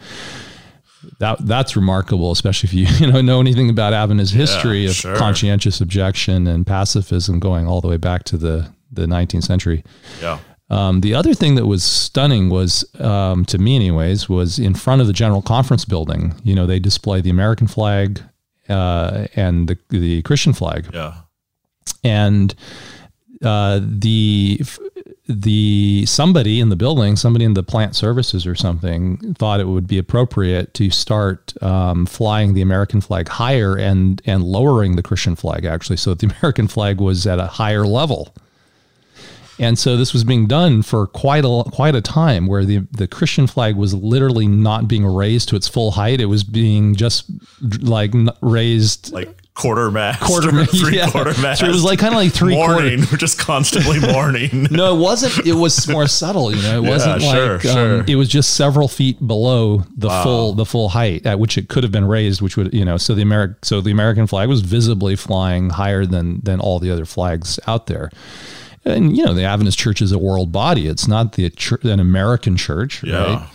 That 1.20 1.46
that's 1.46 1.76
remarkable, 1.76 2.32
especially 2.32 2.68
if 2.68 2.74
you 2.74 2.86
you 3.06 3.12
know 3.12 3.22
know 3.22 3.40
anything 3.40 3.70
about 3.70 3.94
Avon's 3.94 4.32
history 4.32 4.86
of 4.86 4.94
sure. 4.94 5.16
conscientious 5.16 5.82
objection 5.82 6.48
and 6.48 6.66
pacifism 6.66 7.40
going 7.40 7.68
all 7.68 7.82
the 7.82 7.88
way 7.88 7.98
back 7.98 8.24
to 8.26 8.38
the 8.38 8.70
the 8.92 9.06
19th 9.06 9.44
century. 9.44 9.84
Yeah. 10.22 10.40
Um, 10.70 11.02
the 11.02 11.14
other 11.14 11.34
thing 11.34 11.56
that 11.56 11.66
was 11.66 11.84
stunning 11.84 12.50
was, 12.50 12.86
um, 13.00 13.44
to 13.46 13.58
me, 13.58 13.76
anyways, 13.76 14.30
was 14.30 14.58
in 14.60 14.74
front 14.74 15.02
of 15.02 15.08
the 15.08 15.14
General 15.14 15.42
Conference 15.42 15.86
building. 15.86 16.34
You 16.44 16.56
know, 16.56 16.66
they 16.66 16.80
display 16.80 17.22
the 17.22 17.30
American 17.30 17.68
flag 17.68 18.22
uh, 18.70 19.28
and 19.36 19.68
the 19.68 19.78
the 19.90 20.22
Christian 20.24 20.54
flag, 20.54 20.90
Yeah. 20.94 21.14
and 22.04 22.56
uh, 23.44 23.82
the 23.84 24.62
the 25.28 26.06
somebody 26.06 26.60
in 26.60 26.70
the 26.70 26.76
building, 26.76 27.16
somebody 27.16 27.46
in 27.46 27.54
the 27.54 27.64
plant 27.64 27.96
services 27.96 28.46
or 28.46 28.56
something, 28.56 29.34
thought 29.36 29.60
it 29.60 29.68
would 29.68 29.88
be 29.88 29.98
appropriate 29.98 30.74
to 30.76 30.90
start 30.90 31.54
um, 31.62 32.06
flying 32.06 32.54
the 32.54 32.62
American 32.62 33.02
flag 33.02 33.28
higher 33.28 33.78
and 33.78 34.22
and 34.26 34.44
lowering 34.44 34.96
the 34.96 35.04
Christian 35.04 35.36
flag 35.36 35.66
actually, 35.66 35.98
so 35.98 36.12
that 36.12 36.20
the 36.20 36.34
American 36.40 36.68
flag 36.68 37.00
was 37.00 37.26
at 37.28 37.40
a 37.40 37.48
higher 37.48 37.86
level. 37.86 38.34
And 39.60 39.78
so 39.78 39.98
this 39.98 40.14
was 40.14 40.24
being 40.24 40.48
done 40.48 40.82
for 40.82 41.06
quite 41.06 41.46
a 41.46 41.64
quite 41.72 41.96
a 41.96 42.02
time, 42.02 42.48
where 42.48 42.66
the 42.66 42.80
the 42.92 43.08
Christian 43.08 43.48
flag 43.48 43.76
was 43.76 43.94
literally 43.94 44.48
not 44.48 44.88
being 44.88 45.06
raised 45.06 45.50
to 45.50 45.56
its 45.56 45.68
full 45.68 45.92
height. 45.92 46.20
It 46.22 46.26
was 46.26 46.44
being 46.44 46.96
just 46.96 47.26
like 47.82 48.14
raised 48.42 49.14
Like 49.14 49.43
quarter 49.56 49.92
quarter, 50.22 50.66
three 50.66 50.98
yeah. 50.98 51.10
quarter. 51.10 51.34
So 51.34 51.66
it 51.66 51.70
was 51.72 51.84
like 51.84 52.00
kind 52.00 52.14
of 52.14 52.20
like 52.20 52.32
three 52.34 52.56
quarter. 52.56 52.84
We're 52.84 53.18
just 53.18 53.38
constantly 53.40 54.00
mourning. 54.14 54.68
No, 54.72 54.96
it 54.96 55.00
wasn't. 55.00 55.46
It 55.46 55.54
was 55.54 55.88
more 55.88 56.08
subtle. 56.08 56.54
You 56.56 56.62
know, 56.62 56.80
it 56.80 56.84
Yeah, 56.84 56.90
wasn't 56.90 57.22
sure, 57.22 57.54
like 57.54 57.62
sure. 57.62 58.00
Um, 58.02 58.06
it 58.08 58.16
was 58.16 58.30
just 58.30 58.56
several 58.56 58.88
feet 58.88 59.26
below 59.26 59.84
the 59.96 60.10
full 60.24 60.54
the 60.54 60.66
full 60.66 60.90
height 60.90 61.26
at 61.26 61.40
which 61.40 61.58
it 61.58 61.70
could 61.70 61.84
have 61.84 61.92
been 61.92 62.06
raised. 62.06 62.42
Which 62.42 62.58
would 62.58 62.74
you 62.74 62.86
know, 62.86 62.98
so 62.98 63.14
the 63.14 63.22
American 63.22 63.58
so 63.64 63.82
the 63.82 63.92
American 63.92 64.28
flag 64.28 64.50
was 64.50 64.62
visibly 64.62 65.16
flying 65.16 65.70
higher 65.70 66.06
than 66.06 66.42
than 66.42 66.60
all 66.60 66.80
the 66.80 66.92
other 66.92 67.06
flags 67.06 67.60
out 67.68 67.88
there. 67.88 68.10
And 68.86 69.16
you 69.16 69.24
know, 69.26 69.34
the 69.34 69.44
Adventist 69.44 69.78
Church 69.80 70.02
is 70.02 70.12
a 70.12 70.18
world 70.20 70.52
body. 70.52 70.88
It's 70.88 71.08
not 71.08 71.34
the 71.34 71.52
an 71.84 72.00
American 72.00 72.58
church, 72.58 73.02
Yeah. 73.04 73.18
right? 73.36 73.50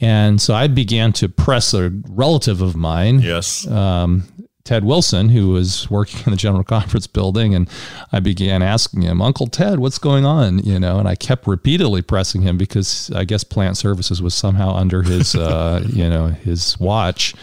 And 0.00 0.40
so 0.40 0.54
I 0.54 0.68
began 0.68 1.12
to 1.14 1.28
press 1.28 1.74
a 1.74 1.90
relative 2.08 2.60
of 2.62 2.76
mine, 2.76 3.20
Yes. 3.20 3.66
um, 3.66 4.24
Ted 4.68 4.84
Wilson, 4.84 5.30
who 5.30 5.48
was 5.48 5.90
working 5.90 6.20
in 6.26 6.30
the 6.30 6.36
General 6.36 6.62
Conference 6.62 7.06
building, 7.06 7.54
and 7.54 7.70
I 8.12 8.20
began 8.20 8.60
asking 8.60 9.00
him, 9.00 9.22
"Uncle 9.22 9.46
Ted, 9.46 9.78
what's 9.78 9.96
going 9.96 10.26
on?" 10.26 10.58
You 10.58 10.78
know, 10.78 10.98
and 10.98 11.08
I 11.08 11.14
kept 11.14 11.46
repeatedly 11.46 12.02
pressing 12.02 12.42
him 12.42 12.58
because 12.58 13.10
I 13.12 13.24
guess 13.24 13.44
Plant 13.44 13.78
Services 13.78 14.20
was 14.20 14.34
somehow 14.34 14.74
under 14.74 15.02
his, 15.02 15.34
uh, 15.34 15.82
you 15.88 16.10
know, 16.10 16.26
his 16.26 16.78
watch, 16.78 17.34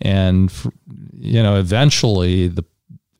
and 0.00 0.52
you 1.16 1.40
know, 1.40 1.56
eventually 1.56 2.48
the 2.48 2.64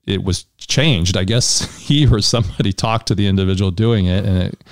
it 0.09 0.25
was 0.25 0.47
changed. 0.59 1.17
I 1.17 1.23
guess 1.23 1.79
he 1.87 2.05
or 2.05 2.21
somebody 2.23 2.73
talked 2.73 3.07
to 3.07 3.15
the 3.15 3.29
individual 3.29 3.71
doing 3.71 4.07
it, 4.07 4.25
and 4.25 4.39
it. 4.39 4.65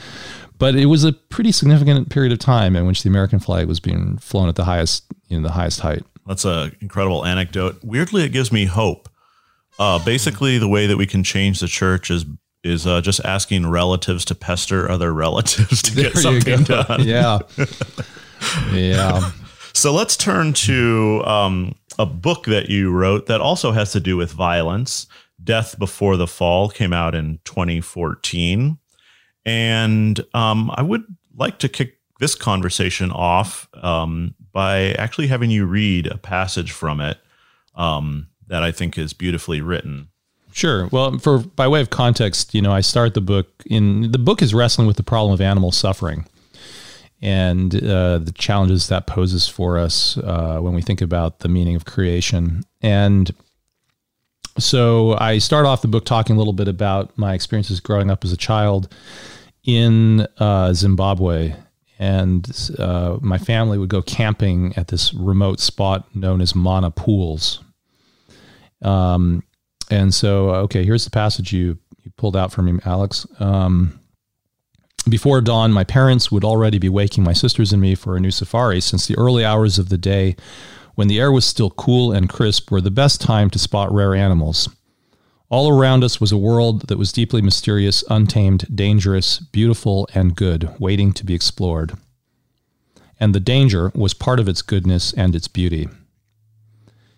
But 0.59 0.75
it 0.75 0.87
was 0.87 1.05
a 1.05 1.13
pretty 1.13 1.53
significant 1.53 2.11
period 2.11 2.33
of 2.33 2.41
time 2.41 2.75
in 2.75 2.87
which 2.87 3.05
the 3.05 3.09
American 3.09 3.39
flag 3.39 3.69
was 3.69 3.79
being 3.79 4.19
flown 4.19 4.49
at 4.49 4.57
the 4.57 4.65
highest, 4.65 5.05
you 5.29 5.37
know, 5.37 5.47
the 5.47 5.53
highest 5.53 5.79
height. 5.79 6.03
That's 6.27 6.45
an 6.45 6.77
incredible 6.81 7.25
anecdote. 7.25 7.79
Weirdly, 7.83 8.25
it 8.25 8.31
gives 8.31 8.51
me 8.51 8.65
hope. 8.65 9.09
Uh, 9.79 10.03
basically, 10.05 10.59
the 10.59 10.69
way 10.69 10.87
that 10.87 10.97
we 10.97 11.07
can 11.07 11.23
change 11.23 11.61
the 11.61 11.69
church 11.69 12.11
is 12.11 12.25
is 12.63 12.87
uh, 12.87 13.01
just 13.03 13.23
asking 13.25 13.67
relatives 13.67 14.25
to 14.25 14.35
pester 14.35 14.91
other 14.91 15.13
relatives 15.13 15.83
to 15.83 15.95
get 15.95 16.15
There 16.15 16.33
you 16.33 16.41
something 16.41 16.63
done. 16.65 17.05
Yeah. 17.07 17.41
yeah. 18.73 19.31
So 19.75 19.93
let's 19.93 20.17
turn 20.17 20.55
to 20.55 21.23
um, 21.27 21.75
a 21.99 22.07
book 22.07 22.47
that 22.47 22.71
you 22.71 22.91
wrote 22.91 23.27
that 23.27 23.41
also 23.43 23.73
has 23.73 23.93
to 23.93 24.01
do 24.01 24.17
with 24.17 24.33
violence. 24.33 25.07
Death 25.43 25.79
Before 25.79 26.17
the 26.17 26.27
Fall 26.27 26.71
came 26.71 26.93
out 26.95 27.15
in 27.15 27.39
2014. 27.45 28.79
And 29.45 30.21
um, 30.33 30.71
I 30.75 30.81
would 30.81 31.05
like 31.37 31.59
to 31.59 31.69
kick 31.69 31.99
this 32.19 32.35
conversation 32.35 33.11
off 33.11 33.69
um, 33.75 34.35
by 34.55 34.93
actually 34.93 35.27
having 35.27 35.51
you 35.51 35.67
read 35.67 36.07
a 36.07 36.17
passage 36.17 36.73
from 36.73 37.01
it 37.01 37.19
um, 37.75 38.29
that 38.47 38.63
I 38.63 38.73
think 38.73 38.97
is 38.97 39.13
beautifully 39.13 39.61
written. 39.61 40.09
Sure. 40.53 40.89
Well, 40.93 41.19
for 41.19 41.39
by 41.39 41.67
way 41.67 41.81
of 41.81 41.91
context, 41.91 42.55
you 42.55 42.63
know, 42.63 42.73
I 42.73 42.81
start 42.81 43.15
the 43.15 43.21
book 43.21 43.49
in 43.67 44.13
the 44.13 44.19
book 44.19 44.41
is 44.41 44.55
wrestling 44.55 44.87
with 44.87 44.97
the 44.97 45.03
problem 45.03 45.35
of 45.35 45.41
animal 45.41 45.73
suffering 45.73 46.27
and 47.21 47.75
uh, 47.75 48.19
the 48.19 48.33
challenges 48.37 48.87
that 48.89 49.09
poses 49.09 49.49
for 49.49 49.79
us 49.79 50.17
uh, 50.19 50.61
when 50.61 50.73
we 50.73 50.83
think 50.83 51.01
about 51.01 51.41
the 51.41 51.49
meaning 51.49 51.75
of 51.75 51.85
creation. 51.85 52.63
And 52.81 53.35
so 54.59 55.17
I 55.19 55.39
start 55.39 55.67
off 55.67 55.83
the 55.83 55.89
book 55.89 56.05
talking 56.05 56.37
a 56.37 56.39
little 56.39 56.53
bit 56.53 56.69
about 56.69 57.17
my 57.19 57.35
experiences 57.35 57.81
growing 57.81 58.09
up 58.11 58.25
as 58.25 58.31
a 58.31 58.37
child 58.37 58.95
in 59.65 60.29
uh, 60.39 60.73
Zimbabwe. 60.73 61.55
And 61.99 62.51
uh, 62.79 63.19
my 63.21 63.39
family 63.39 63.79
would 63.79 63.89
go 63.89 64.03
camping 64.03 64.75
at 64.77 64.89
this 64.89 65.15
remote 65.15 65.61
spot 65.61 66.15
known 66.15 66.41
as 66.41 66.55
Mana 66.55 66.91
Pools. 66.91 67.63
Um, 68.83 69.45
and 69.91 70.13
so, 70.13 70.51
okay, 70.51 70.85
here's 70.85 71.05
the 71.05 71.11
passage 71.11 71.53
you, 71.53 71.79
you 72.03 72.11
pulled 72.17 72.37
out 72.37 72.53
for 72.53 72.63
me, 72.63 72.81
Alex. 72.85 73.27
Um, 73.39 74.01
before 75.09 75.41
dawn, 75.41 75.73
my 75.73 75.85
parents 75.85 76.33
would 76.33 76.45
already 76.45 76.79
be 76.79 76.89
waking 76.89 77.25
my 77.25 77.35
sisters 77.35 77.73
and 77.73 77.81
me 77.81 77.95
for 77.95 78.17
a 78.17 78.21
new 78.21 78.31
safari, 78.31 78.81
since 78.81 79.07
the 79.07 79.17
early 79.19 79.45
hours 79.45 79.79
of 79.79 79.89
the 79.89 79.99
day, 79.99 80.35
when 80.95 81.09
the 81.09 81.21
air 81.21 81.31
was 81.31 81.45
still 81.45 81.71
cool 81.71 82.13
and 82.13 82.29
crisp, 82.29 82.71
were 82.71 82.81
the 82.81 82.91
best 82.91 83.21
time 83.21 83.51
to 83.51 83.59
spot 83.59 83.93
rare 83.93 84.15
animals. 84.15 84.69
All 85.51 85.69
around 85.69 86.03
us 86.03 86.21
was 86.21 86.33
a 86.33 86.39
world 86.39 86.89
that 86.89 86.99
was 86.99 87.13
deeply 87.13 87.43
mysterious, 87.43 88.03
untamed, 88.09 88.67
dangerous, 88.75 89.39
beautiful, 89.39 90.09
and 90.15 90.35
good, 90.35 90.71
waiting 90.79 91.13
to 91.13 91.25
be 91.25 91.35
explored. 91.35 91.93
And 93.21 93.35
the 93.35 93.41
danger 93.41 93.93
was 93.95 94.15
part 94.15 94.41
of 94.41 94.49
its 94.49 94.63
goodness 94.63 95.13
and 95.13 95.35
its 95.37 95.47
beauty. 95.47 95.89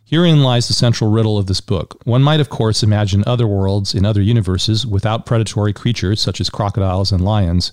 Herein 0.04 0.42
lies 0.42 0.68
the 0.68 0.74
central 0.74 1.10
riddle 1.10 1.36
of 1.36 1.46
this 1.46 1.60
book. 1.60 2.00
One 2.04 2.22
might, 2.22 2.38
of 2.38 2.48
course, 2.48 2.82
imagine 2.82 3.24
other 3.26 3.46
worlds 3.46 3.94
in 3.94 4.04
other 4.04 4.22
universes 4.22 4.86
without 4.86 5.26
predatory 5.26 5.72
creatures 5.72 6.20
such 6.20 6.40
as 6.40 6.50
crocodiles 6.50 7.10
and 7.10 7.24
lions, 7.24 7.72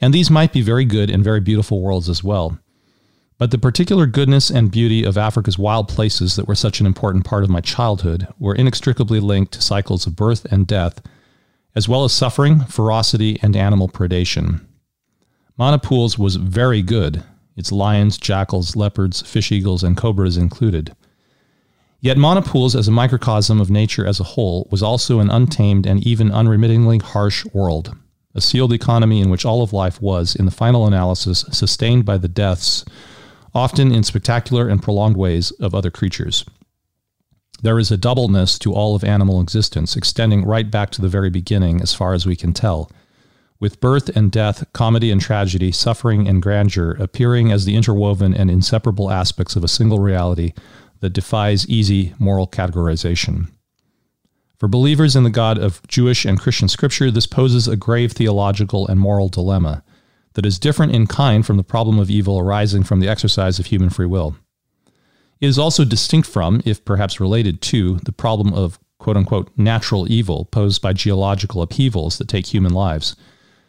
and 0.00 0.12
these 0.12 0.30
might 0.30 0.52
be 0.52 0.60
very 0.60 0.84
good 0.84 1.10
and 1.10 1.22
very 1.22 1.40
beautiful 1.40 1.80
worlds 1.80 2.08
as 2.08 2.24
well. 2.24 2.58
But 3.38 3.52
the 3.52 3.58
particular 3.58 4.06
goodness 4.06 4.50
and 4.50 4.68
beauty 4.68 5.04
of 5.04 5.16
Africa's 5.16 5.56
wild 5.56 5.88
places 5.88 6.34
that 6.34 6.48
were 6.48 6.56
such 6.56 6.80
an 6.80 6.86
important 6.86 7.24
part 7.24 7.44
of 7.44 7.50
my 7.50 7.60
childhood 7.60 8.26
were 8.38 8.54
inextricably 8.54 9.20
linked 9.20 9.52
to 9.52 9.62
cycles 9.62 10.08
of 10.08 10.16
birth 10.16 10.44
and 10.50 10.66
death, 10.66 11.00
as 11.76 11.88
well 11.88 12.02
as 12.02 12.12
suffering, 12.12 12.64
ferocity, 12.64 13.38
and 13.40 13.54
animal 13.54 13.88
predation. 13.88 14.66
Mana 15.56 15.78
Pools 15.78 16.18
was 16.18 16.34
very 16.34 16.82
good. 16.82 17.22
its 17.56 17.72
lions, 17.72 18.18
jackals, 18.18 18.76
leopards, 18.76 19.20
fish 19.22 19.50
eagles, 19.50 19.82
and 19.82 19.96
cobras 19.96 20.36
included. 20.36 20.94
Yet 22.00 22.16
Mana 22.16 22.42
Pools, 22.42 22.76
as 22.76 22.86
a 22.86 22.92
microcosm 22.92 23.60
of 23.60 23.70
nature 23.70 24.06
as 24.06 24.20
a 24.20 24.24
whole, 24.24 24.68
was 24.70 24.82
also 24.82 25.18
an 25.18 25.30
untamed 25.30 25.84
and 25.84 26.04
even 26.06 26.30
unremittingly 26.30 26.98
harsh 26.98 27.44
world, 27.46 27.96
a 28.34 28.40
sealed 28.40 28.72
economy 28.72 29.20
in 29.20 29.30
which 29.30 29.44
all 29.44 29.62
of 29.62 29.72
life 29.72 30.00
was, 30.00 30.36
in 30.36 30.44
the 30.44 30.52
final 30.52 30.86
analysis, 30.86 31.44
sustained 31.50 32.04
by 32.04 32.16
the 32.16 32.28
deaths, 32.28 32.84
often 33.58 33.90
in 33.92 34.04
spectacular 34.04 34.68
and 34.68 34.80
prolonged 34.80 35.16
ways, 35.16 35.50
of 35.58 35.74
other 35.74 35.90
creatures. 35.90 36.44
There 37.60 37.80
is 37.80 37.90
a 37.90 37.96
doubleness 37.96 38.56
to 38.60 38.72
all 38.72 38.94
of 38.94 39.02
animal 39.02 39.40
existence, 39.40 39.96
extending 39.96 40.44
right 40.44 40.70
back 40.70 40.90
to 40.90 41.02
the 41.02 41.08
very 41.08 41.28
beginning, 41.28 41.80
as 41.80 41.92
far 41.92 42.14
as 42.14 42.24
we 42.24 42.36
can 42.36 42.52
tell, 42.52 42.88
with 43.58 43.80
birth 43.80 44.16
and 44.16 44.30
death, 44.30 44.64
comedy 44.72 45.10
and 45.10 45.20
tragedy, 45.20 45.72
suffering 45.72 46.28
and 46.28 46.40
grandeur 46.40 46.92
appearing 47.00 47.50
as 47.50 47.64
the 47.64 47.74
interwoven 47.74 48.32
and 48.32 48.48
inseparable 48.48 49.10
aspects 49.10 49.56
of 49.56 49.64
a 49.64 49.68
single 49.68 49.98
reality 49.98 50.52
that 51.00 51.10
defies 51.10 51.68
easy 51.68 52.14
moral 52.20 52.46
categorization. 52.46 53.50
For 54.56 54.68
believers 54.68 55.16
in 55.16 55.24
the 55.24 55.30
God 55.30 55.58
of 55.58 55.84
Jewish 55.88 56.24
and 56.24 56.38
Christian 56.38 56.68
scripture, 56.68 57.10
this 57.10 57.26
poses 57.26 57.66
a 57.66 57.76
grave 57.76 58.12
theological 58.12 58.86
and 58.86 59.00
moral 59.00 59.28
dilemma 59.28 59.82
that 60.38 60.46
is 60.46 60.60
different 60.60 60.94
in 60.94 61.04
kind 61.04 61.44
from 61.44 61.56
the 61.56 61.64
problem 61.64 61.98
of 61.98 62.08
evil 62.08 62.38
arising 62.38 62.84
from 62.84 63.00
the 63.00 63.08
exercise 63.08 63.58
of 63.58 63.66
human 63.66 63.90
free 63.90 64.06
will. 64.06 64.36
It 65.40 65.48
is 65.48 65.58
also 65.58 65.84
distinct 65.84 66.28
from, 66.28 66.62
if 66.64 66.84
perhaps 66.84 67.18
related 67.18 67.60
to, 67.62 67.96
the 68.04 68.12
problem 68.12 68.54
of 68.54 68.78
quote 69.00 69.16
unquote 69.16 69.50
natural 69.56 70.08
evil 70.08 70.44
posed 70.44 70.80
by 70.80 70.92
geological 70.92 71.60
upheavals 71.60 72.18
that 72.18 72.28
take 72.28 72.46
human 72.46 72.72
lives, 72.72 73.16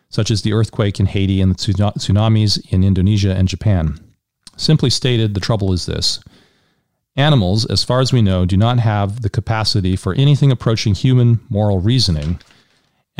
such 0.09 0.29
as 0.29 0.43
the 0.43 0.53
earthquake 0.53 0.99
in 0.99 1.07
Haiti 1.07 1.41
and 1.41 1.51
the 1.51 1.55
tsunamis 1.55 2.63
in 2.71 2.83
Indonesia 2.83 3.35
and 3.35 3.47
Japan. 3.47 3.99
Simply 4.55 4.91
stated, 4.91 5.33
the 5.33 5.39
trouble 5.39 5.73
is 5.73 5.87
this. 5.87 6.19
Animals, 7.15 7.65
as 7.65 7.83
far 7.83 7.99
as 7.99 8.13
we 8.13 8.21
know, 8.21 8.45
do 8.45 8.57
not 8.57 8.77
have 8.77 9.23
the 9.23 9.29
capacity 9.31 9.95
for 9.95 10.13
anything 10.13 10.51
approaching 10.51 10.93
human 10.93 11.39
moral 11.49 11.79
reasoning 11.79 12.39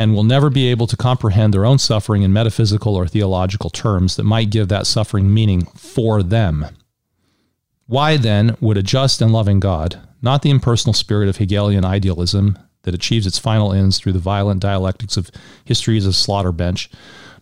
and 0.00 0.14
will 0.14 0.24
never 0.24 0.48
be 0.48 0.66
able 0.68 0.86
to 0.86 0.96
comprehend 0.96 1.52
their 1.52 1.66
own 1.66 1.76
suffering 1.76 2.22
in 2.22 2.32
metaphysical 2.32 2.96
or 2.96 3.06
theological 3.06 3.68
terms 3.68 4.16
that 4.16 4.24
might 4.24 4.48
give 4.48 4.68
that 4.68 4.86
suffering 4.86 5.32
meaning 5.32 5.66
for 5.76 6.22
them. 6.22 6.64
Why 7.86 8.16
then 8.16 8.56
would 8.62 8.78
a 8.78 8.82
just 8.82 9.20
and 9.20 9.30
loving 9.30 9.60
God, 9.60 10.00
not 10.22 10.40
the 10.40 10.48
impersonal 10.48 10.94
spirit 10.94 11.28
of 11.28 11.36
Hegelian 11.36 11.84
idealism 11.84 12.58
that 12.84 12.94
achieves 12.94 13.26
its 13.26 13.38
final 13.38 13.74
ends 13.74 13.98
through 13.98 14.12
the 14.12 14.18
violent 14.18 14.62
dialectics 14.62 15.18
of 15.18 15.30
history 15.66 15.98
as 15.98 16.06
a 16.06 16.14
slaughter 16.14 16.50
bench, 16.50 16.90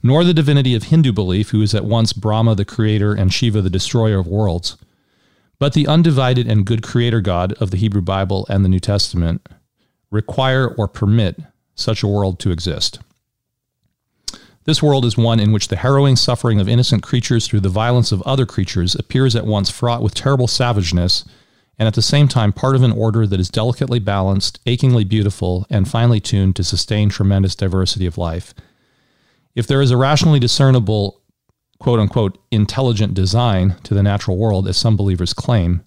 nor 0.03 0.25
the 0.25 0.35
divinity 0.35 0.75
of 0.75 0.85
Hindu 0.85 1.13
belief, 1.13 1.51
who 1.51 1.63
is 1.63 1.77
at 1.77 1.85
once 1.85 2.13
Brahma 2.13 2.57
the 2.57 2.65
creator 2.65 3.15
and 3.15 3.33
Shiva 3.33 3.63
the 3.63 3.71
destroyer 3.71 4.19
of 4.19 4.27
worlds, 4.27 4.77
but 5.61 5.75
the 5.75 5.87
undivided 5.87 6.49
and 6.49 6.67
good 6.67 6.83
creator 6.83 7.21
God 7.21 7.53
of 7.61 7.71
the 7.71 7.77
Hebrew 7.77 8.03
Bible 8.03 8.49
and 8.51 8.65
the 8.65 8.69
New 8.69 8.81
Testament, 8.81 9.49
require 10.11 10.67
or 10.67 10.89
permit 10.89 11.41
such 11.79 12.03
a 12.03 12.09
world 12.09 12.39
to 12.41 12.51
exist. 12.51 12.99
This 14.65 14.83
world 14.83 15.07
is 15.07 15.17
one 15.17 15.41
in 15.41 15.53
which 15.53 15.69
the 15.69 15.77
harrowing 15.77 16.17
suffering 16.17 16.61
of 16.61 16.69
innocent 16.69 17.03
creatures 17.03 17.47
through 17.47 17.61
the 17.61 17.71
violence 17.71 18.13
of 18.13 18.21
other 18.23 18.45
creatures 18.45 18.95
appears 18.95 19.35
at 19.35 19.47
once 19.47 19.71
fraught 19.71 20.03
with 20.03 20.15
terrible 20.15 20.47
savageness 20.47 21.25
and 21.79 21.87
at 21.87 21.95
the 21.95 22.03
same 22.03 22.29
time 22.29 22.53
part 22.53 22.75
of 22.75 22.83
an 22.83 22.93
order 22.93 23.27
that 23.27 23.41
is 23.41 23.49
delicately 23.49 23.99
balanced, 23.99 24.59
achingly 24.67 25.05
beautiful, 25.05 25.65
and 25.71 25.89
finely 25.89 26.21
tuned 26.21 26.57
to 26.57 26.65
sustain 26.65 27.09
tremendous 27.09 27.55
diversity 27.55 28.05
of 28.05 28.19
life. 28.19 28.53
If 29.55 29.67
there 29.67 29.81
is 29.81 29.91
a 29.91 29.97
rationally 29.97 30.41
discernible, 30.41 31.23
quote 31.79 32.01
unquote, 32.01 32.39
intelligent 32.51 33.15
design 33.15 33.77
to 33.85 33.95
the 33.95 34.03
natural 34.03 34.37
world, 34.37 34.69
as 34.69 34.77
some 34.77 34.97
believers 34.97 35.33
claim, 35.33 35.85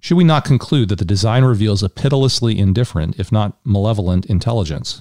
should 0.00 0.18
we 0.18 0.24
not 0.24 0.44
conclude 0.44 0.90
that 0.90 0.98
the 0.98 1.04
design 1.04 1.44
reveals 1.44 1.82
a 1.82 1.88
pitilessly 1.88 2.58
indifferent, 2.58 3.18
if 3.18 3.32
not 3.32 3.58
malevolent, 3.64 4.26
intelligence? 4.26 5.00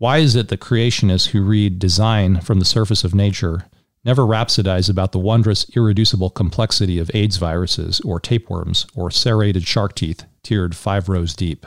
Why 0.00 0.18
is 0.18 0.34
it 0.34 0.48
that 0.48 0.60
creationists 0.60 1.28
who 1.28 1.42
read 1.42 1.78
design 1.78 2.40
from 2.40 2.58
the 2.58 2.64
surface 2.64 3.04
of 3.04 3.14
nature 3.14 3.70
Never 4.04 4.22
rhapsodize 4.22 4.88
about 4.88 5.12
the 5.12 5.18
wondrous, 5.18 5.66
irreducible 5.76 6.30
complexity 6.30 6.98
of 6.98 7.10
AIDS 7.12 7.36
viruses 7.36 8.00
or 8.00 8.18
tapeworms 8.18 8.86
or 8.94 9.10
serrated 9.10 9.66
shark 9.66 9.94
teeth 9.94 10.24
tiered 10.42 10.74
five 10.74 11.08
rows 11.08 11.34
deep. 11.34 11.66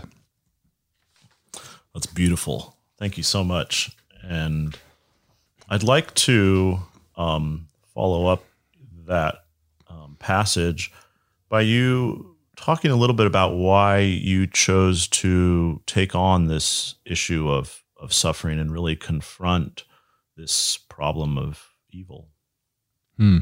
That's 1.93 2.08
beautiful. 2.08 2.76
Thank 2.98 3.17
you 3.17 3.24
so 3.24 3.43
much. 3.43 3.96
And 4.24 4.76
I'd 5.69 5.84
like 5.84 6.13
to 6.15 6.80
um, 7.15 7.67
follow 7.93 8.26
up 8.26 8.43
that 9.06 9.43
um, 9.88 10.15
passage 10.17 10.91
by 11.50 11.62
you 11.62 12.36
talking 12.56 12.89
a 12.89 12.96
little 12.96 13.15
bit 13.15 13.28
about 13.28 13.56
why 13.56 14.00
you 14.00 14.48
chose 14.48 15.08
to 15.10 15.82
take 15.86 16.15
on 16.15 16.48
this 16.48 16.96
issue 17.06 17.48
of, 17.48 17.83
of 18.04 18.13
suffering 18.13 18.60
and 18.60 18.72
really 18.72 18.96
confront 18.96 19.86
this 20.36 20.78
problem 20.78 21.38
of 21.38 21.70
evil? 21.92 22.30
Hmm. 23.18 23.38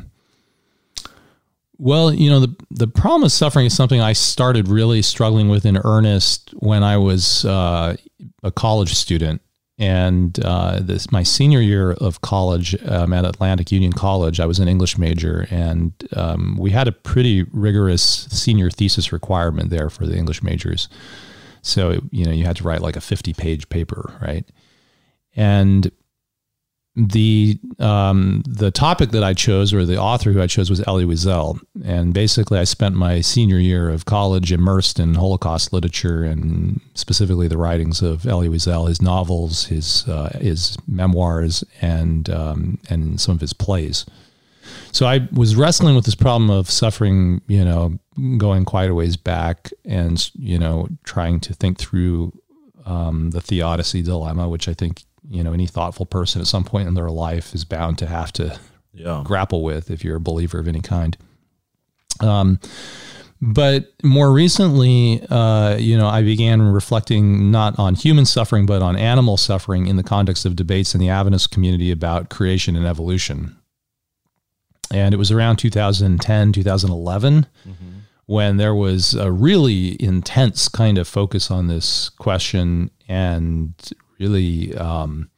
Well, 1.77 2.13
you 2.13 2.29
know, 2.29 2.39
the 2.39 2.55
the 2.69 2.87
problem 2.87 3.23
of 3.23 3.31
suffering 3.31 3.65
is 3.65 3.75
something 3.75 4.01
I 4.01 4.13
started 4.13 4.67
really 4.67 5.01
struggling 5.01 5.49
with 5.49 5.65
in 5.65 5.79
earnest 5.83 6.51
when 6.59 6.83
I 6.83 6.97
was 6.97 7.43
uh, 7.43 7.95
a 8.43 8.51
college 8.51 8.93
student. 8.93 9.41
And 9.79 10.39
uh, 10.45 10.79
this 10.79 11.11
my 11.11 11.23
senior 11.23 11.59
year 11.59 11.93
of 11.93 12.21
college 12.21 12.75
um, 12.85 13.13
at 13.13 13.25
Atlantic 13.25 13.71
Union 13.71 13.93
College, 13.93 14.39
I 14.39 14.45
was 14.45 14.59
an 14.59 14.67
English 14.67 14.99
major, 14.99 15.47
and 15.49 15.91
um, 16.15 16.55
we 16.59 16.69
had 16.69 16.87
a 16.87 16.91
pretty 16.91 17.47
rigorous 17.51 18.03
senior 18.29 18.69
thesis 18.69 19.11
requirement 19.11 19.71
there 19.71 19.89
for 19.89 20.05
the 20.05 20.15
English 20.15 20.43
majors. 20.43 20.87
So 21.61 22.01
you 22.11 22.25
know, 22.25 22.31
you 22.31 22.45
had 22.45 22.57
to 22.57 22.63
write 22.63 22.81
like 22.81 22.95
a 22.95 23.01
fifty-page 23.01 23.69
paper, 23.69 24.13
right? 24.21 24.45
And 25.35 25.91
the 26.95 27.57
um, 27.79 28.43
the 28.45 28.69
topic 28.69 29.11
that 29.11 29.23
I 29.23 29.33
chose 29.33 29.73
or 29.73 29.85
the 29.85 29.97
author 29.97 30.33
who 30.33 30.41
I 30.41 30.47
chose 30.47 30.69
was 30.69 30.85
Elie 30.85 31.05
Wiesel, 31.05 31.59
and 31.85 32.13
basically 32.13 32.59
I 32.59 32.65
spent 32.65 32.95
my 32.95 33.21
senior 33.21 33.59
year 33.59 33.89
of 33.89 34.03
college 34.03 34.51
immersed 34.51 34.99
in 34.99 35.15
Holocaust 35.15 35.71
literature 35.71 36.23
and 36.25 36.81
specifically 36.95 37.47
the 37.47 37.57
writings 37.57 38.01
of 38.01 38.25
Elie 38.27 38.49
Wiesel, 38.49 38.89
his 38.89 39.01
novels, 39.01 39.65
his 39.65 40.05
uh, 40.09 40.37
his 40.41 40.77
memoirs, 40.85 41.63
and 41.81 42.29
um, 42.29 42.77
and 42.89 43.21
some 43.21 43.35
of 43.35 43.41
his 43.41 43.53
plays. 43.53 44.05
So 44.91 45.05
I 45.05 45.27
was 45.31 45.55
wrestling 45.55 45.95
with 45.95 46.05
this 46.05 46.15
problem 46.15 46.49
of 46.49 46.69
suffering, 46.69 47.41
you 47.47 47.63
know, 47.63 47.97
going 48.37 48.65
quite 48.65 48.89
a 48.89 48.95
ways 48.95 49.17
back, 49.17 49.71
and 49.85 50.29
you 50.35 50.59
know, 50.59 50.87
trying 51.03 51.39
to 51.41 51.53
think 51.53 51.77
through 51.77 52.33
um, 52.85 53.31
the 53.31 53.41
theodicy 53.41 54.01
dilemma, 54.01 54.49
which 54.49 54.67
I 54.67 54.73
think 54.73 55.03
you 55.29 55.43
know 55.43 55.53
any 55.53 55.67
thoughtful 55.67 56.05
person 56.05 56.41
at 56.41 56.47
some 56.47 56.63
point 56.63 56.87
in 56.87 56.93
their 56.93 57.09
life 57.09 57.53
is 57.53 57.63
bound 57.63 57.97
to 57.99 58.07
have 58.07 58.31
to 58.33 58.59
yeah. 58.93 59.21
grapple 59.25 59.63
with 59.63 59.89
if 59.89 60.03
you're 60.03 60.17
a 60.17 60.21
believer 60.21 60.59
of 60.59 60.67
any 60.67 60.81
kind. 60.81 61.17
Um, 62.19 62.59
but 63.41 63.91
more 64.03 64.31
recently, 64.31 65.25
uh, 65.29 65.75
you 65.77 65.97
know, 65.97 66.07
I 66.07 66.21
began 66.21 66.61
reflecting 66.61 67.49
not 67.49 67.79
on 67.79 67.95
human 67.95 68.25
suffering, 68.25 68.67
but 68.67 68.83
on 68.83 68.95
animal 68.95 69.35
suffering 69.35 69.87
in 69.87 69.95
the 69.95 70.03
context 70.03 70.45
of 70.45 70.55
debates 70.55 70.93
in 70.93 71.01
the 71.01 71.09
Adventist 71.09 71.49
community 71.49 71.89
about 71.89 72.29
creation 72.29 72.75
and 72.75 72.85
evolution. 72.85 73.57
And 74.93 75.13
it 75.13 75.17
was 75.17 75.31
around 75.31 75.57
2010, 75.57 76.53
2011, 76.53 77.45
mm-hmm. 77.67 77.73
when 78.25 78.57
there 78.57 78.75
was 78.75 79.13
a 79.13 79.31
really 79.31 80.01
intense 80.01 80.67
kind 80.67 80.97
of 80.97 81.07
focus 81.07 81.49
on 81.49 81.67
this 81.67 82.09
question 82.09 82.91
and 83.07 83.73
really, 84.19 84.75
um, 84.75 85.29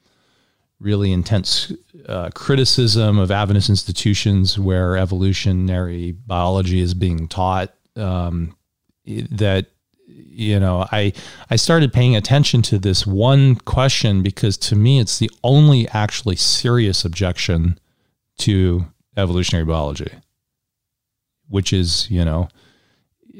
really 0.79 1.11
intense 1.11 1.71
uh, 2.07 2.29
criticism 2.33 3.17
of 3.17 3.31
Adventist 3.31 3.69
institutions 3.69 4.59
where 4.59 4.97
evolutionary 4.97 6.11
biology 6.11 6.81
is 6.81 6.93
being 6.93 7.27
taught. 7.27 7.73
Um, 7.95 8.55
that 9.05 9.67
you 10.33 10.59
know, 10.59 10.87
I 10.91 11.13
I 11.49 11.55
started 11.55 11.93
paying 11.93 12.15
attention 12.15 12.61
to 12.63 12.77
this 12.77 13.05
one 13.05 13.55
question 13.55 14.23
because 14.23 14.57
to 14.57 14.75
me 14.75 14.99
it's 14.99 15.19
the 15.19 15.31
only 15.43 15.87
actually 15.89 16.35
serious 16.35 17.05
objection 17.05 17.79
to 18.39 18.87
evolutionary 19.17 19.65
biology, 19.65 20.11
which 21.49 21.73
is 21.73 22.09
you 22.09 22.23
know 22.23 22.49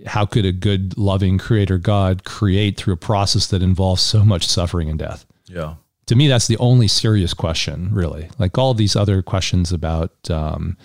how 0.06 0.26
could 0.26 0.46
a 0.46 0.52
good, 0.52 0.98
loving 0.98 1.38
creator 1.38 1.78
God 1.78 2.24
create 2.24 2.78
through 2.78 2.96
a 2.96 2.98
process 2.98 3.48
that 3.48 3.62
involves 3.62 4.02
so 4.02 4.24
much 4.26 4.48
suffering 4.48 4.90
and 4.90 4.98
death? 4.98 5.26
Yeah. 5.46 5.76
To 6.08 6.16
me, 6.16 6.28
that's 6.28 6.48
the 6.48 6.58
only 6.58 6.88
serious 6.88 7.34
question, 7.34 7.94
really. 7.94 8.30
Like 8.38 8.58
all 8.58 8.74
these 8.74 8.96
other 8.96 9.22
questions 9.22 9.72
about 9.72 10.30
um, 10.30 10.78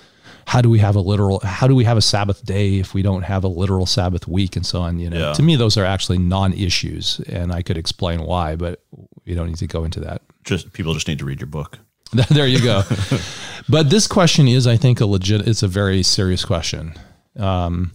how 0.46 0.60
do 0.60 0.70
we 0.70 0.78
have 0.78 0.94
a 0.94 1.00
literal, 1.00 1.40
how 1.40 1.66
do 1.66 1.74
we 1.74 1.84
have 1.84 1.96
a 1.96 2.02
Sabbath 2.02 2.44
day 2.44 2.78
if 2.78 2.94
we 2.94 3.02
don't 3.02 3.22
have 3.22 3.44
a 3.44 3.48
literal 3.48 3.86
Sabbath 3.86 4.28
week 4.28 4.54
and 4.54 4.64
so 4.64 4.82
on. 4.82 4.98
You 4.98 5.10
know, 5.10 5.18
yeah. 5.18 5.32
to 5.32 5.42
me, 5.42 5.56
those 5.56 5.76
are 5.76 5.84
actually 5.84 6.18
non-issues, 6.18 7.20
and 7.28 7.52
I 7.52 7.62
could 7.62 7.76
explain 7.76 8.22
why, 8.22 8.56
but 8.56 8.84
we 9.24 9.34
don't 9.34 9.48
need 9.48 9.56
to 9.56 9.66
go 9.66 9.84
into 9.84 10.00
that. 10.00 10.22
Just 10.44 10.72
people 10.72 10.94
just 10.94 11.08
need 11.08 11.18
to 11.18 11.24
read 11.24 11.40
your 11.40 11.48
book. 11.48 11.78
there 12.30 12.46
you 12.46 12.62
go. 12.62 12.82
but 13.68 13.90
this 13.90 14.06
question 14.06 14.48
is, 14.48 14.66
I 14.66 14.76
think, 14.76 15.00
a 15.00 15.06
legit. 15.06 15.46
It's 15.46 15.62
a 15.62 15.68
very 15.68 16.02
serious 16.02 16.44
question. 16.44 16.94
Um, 17.38 17.92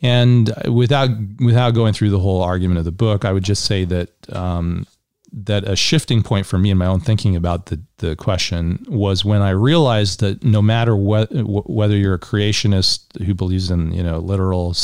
and 0.00 0.52
without 0.68 1.10
without 1.38 1.70
going 1.70 1.92
through 1.92 2.10
the 2.10 2.18
whole 2.18 2.42
argument 2.42 2.78
of 2.78 2.84
the 2.84 2.92
book, 2.92 3.24
I 3.24 3.32
would 3.32 3.44
just 3.44 3.64
say 3.64 3.84
that 3.84 4.10
um, 4.34 4.86
that 5.32 5.66
a 5.68 5.76
shifting 5.76 6.22
point 6.22 6.44
for 6.44 6.58
me 6.58 6.70
in 6.70 6.78
my 6.78 6.86
own 6.86 7.00
thinking 7.00 7.36
about 7.36 7.66
the 7.66 7.80
the 7.98 8.16
question 8.16 8.84
was 8.88 9.24
when 9.24 9.42
I 9.42 9.50
realized 9.50 10.20
that 10.20 10.42
no 10.42 10.60
matter 10.60 10.96
what 10.96 11.28
whether 11.32 11.96
you're 11.96 12.14
a 12.14 12.18
creationist 12.18 13.22
who 13.24 13.34
believes 13.34 13.70
in 13.70 13.92
you 13.92 14.02
know 14.02 14.18
literal 14.18 14.74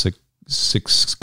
six, 0.51 1.15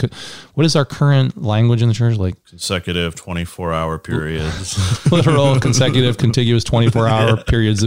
what 0.53 0.65
is 0.65 0.75
our 0.75 0.85
current 0.85 1.41
language 1.41 1.81
in 1.81 1.89
the 1.89 1.93
church 1.93 2.17
like 2.17 2.43
consecutive 2.45 3.15
24 3.15 3.73
hour 3.73 3.97
periods 3.97 5.11
literal 5.11 5.59
consecutive 5.59 6.17
contiguous 6.17 6.63
24 6.63 7.07
hour 7.07 7.37
yeah. 7.37 7.43
periods 7.43 7.83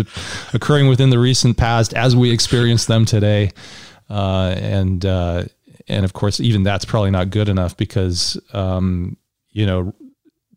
occurring 0.53 0.89
within 0.89 1.11
the 1.11 1.19
recent 1.19 1.57
past 1.57 1.95
as 1.95 2.15
we 2.15 2.31
experience 2.31 2.85
them 2.87 3.05
today 3.05 3.51
uh, 4.11 4.55
and 4.57 5.07
uh, 5.07 5.45
and 5.89 6.05
of 6.05 6.13
course 6.13 6.41
even 6.41 6.63
that's 6.63 6.85
probably 6.85 7.11
not 7.11 7.31
good 7.31 7.49
enough 7.49 7.77
because 7.77 8.41
um, 8.53 9.17
you 9.51 9.67
know 9.67 9.95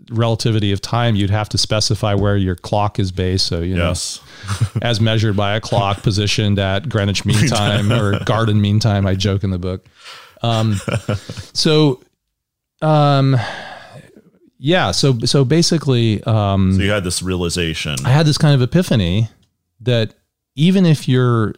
relativity 0.10 0.72
of 0.72 0.82
time, 0.82 1.16
you'd 1.16 1.30
have 1.30 1.50
to 1.50 1.58
specify 1.58 2.14
where 2.14 2.38
your 2.38 2.56
clock 2.56 3.00
is 3.00 3.12
based. 3.12 3.48
So, 3.48 3.62
you 3.62 3.76
yes. 3.76 4.22
know, 4.64 4.82
as 4.82 5.00
measured 5.00 5.36
by 5.36 5.56
a 5.56 5.62
clock 5.62 6.04
positioned 6.04 6.60
at 6.60 6.90
Greenwich 6.90 7.26
Mean 7.26 7.48
Time 7.48 7.92
or 7.92 8.24
Garden 8.24 8.62
Mean 8.62 8.80
Time, 8.80 9.06
I 9.06 9.16
joke 9.16 9.44
in 9.44 9.52
the 9.52 9.60
book. 9.60 9.86
Um, 10.44 10.76
so, 11.54 12.02
um, 12.82 13.38
yeah, 14.60 14.92
so 14.92 15.18
so 15.20 15.44
basically, 15.44 16.24
um, 16.24 16.74
so 16.74 16.82
you 16.82 16.92
had 16.92 17.04
this 17.04 17.22
realization. 17.22 17.96
I 18.06 18.10
had 18.10 18.26
this 18.26 18.38
kind 18.38 18.54
of 18.54 18.62
epiphany 18.62 19.30
that 19.82 20.14
even 20.56 20.86
if 20.86 21.08
you're, 21.08 21.56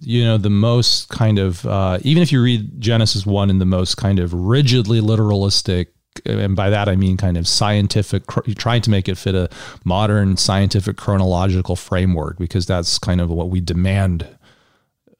you 0.00 0.24
know, 0.24 0.36
the 0.36 0.50
most 0.50 1.08
kind 1.08 1.38
of, 1.38 1.64
uh, 1.66 1.98
even 2.02 2.22
if 2.22 2.30
you 2.30 2.42
read 2.42 2.80
Genesis 2.80 3.24
one 3.24 3.48
in 3.48 3.58
the 3.58 3.64
most 3.64 3.96
kind 3.96 4.18
of 4.18 4.34
rigidly 4.34 5.00
literalistic 5.00 5.86
and 6.26 6.54
by 6.54 6.70
that 6.70 6.88
I 6.88 6.96
mean 6.96 7.16
kind 7.16 7.36
of 7.36 7.48
scientific, 7.48 8.24
trying 8.56 8.82
to 8.82 8.90
make 8.90 9.08
it 9.08 9.16
fit 9.16 9.34
a 9.34 9.48
modern 9.84 10.36
scientific 10.36 10.96
chronological 10.96 11.76
framework, 11.76 12.38
because 12.38 12.66
that's 12.66 12.98
kind 12.98 13.20
of 13.20 13.30
what 13.30 13.50
we 13.50 13.60
demand 13.60 14.26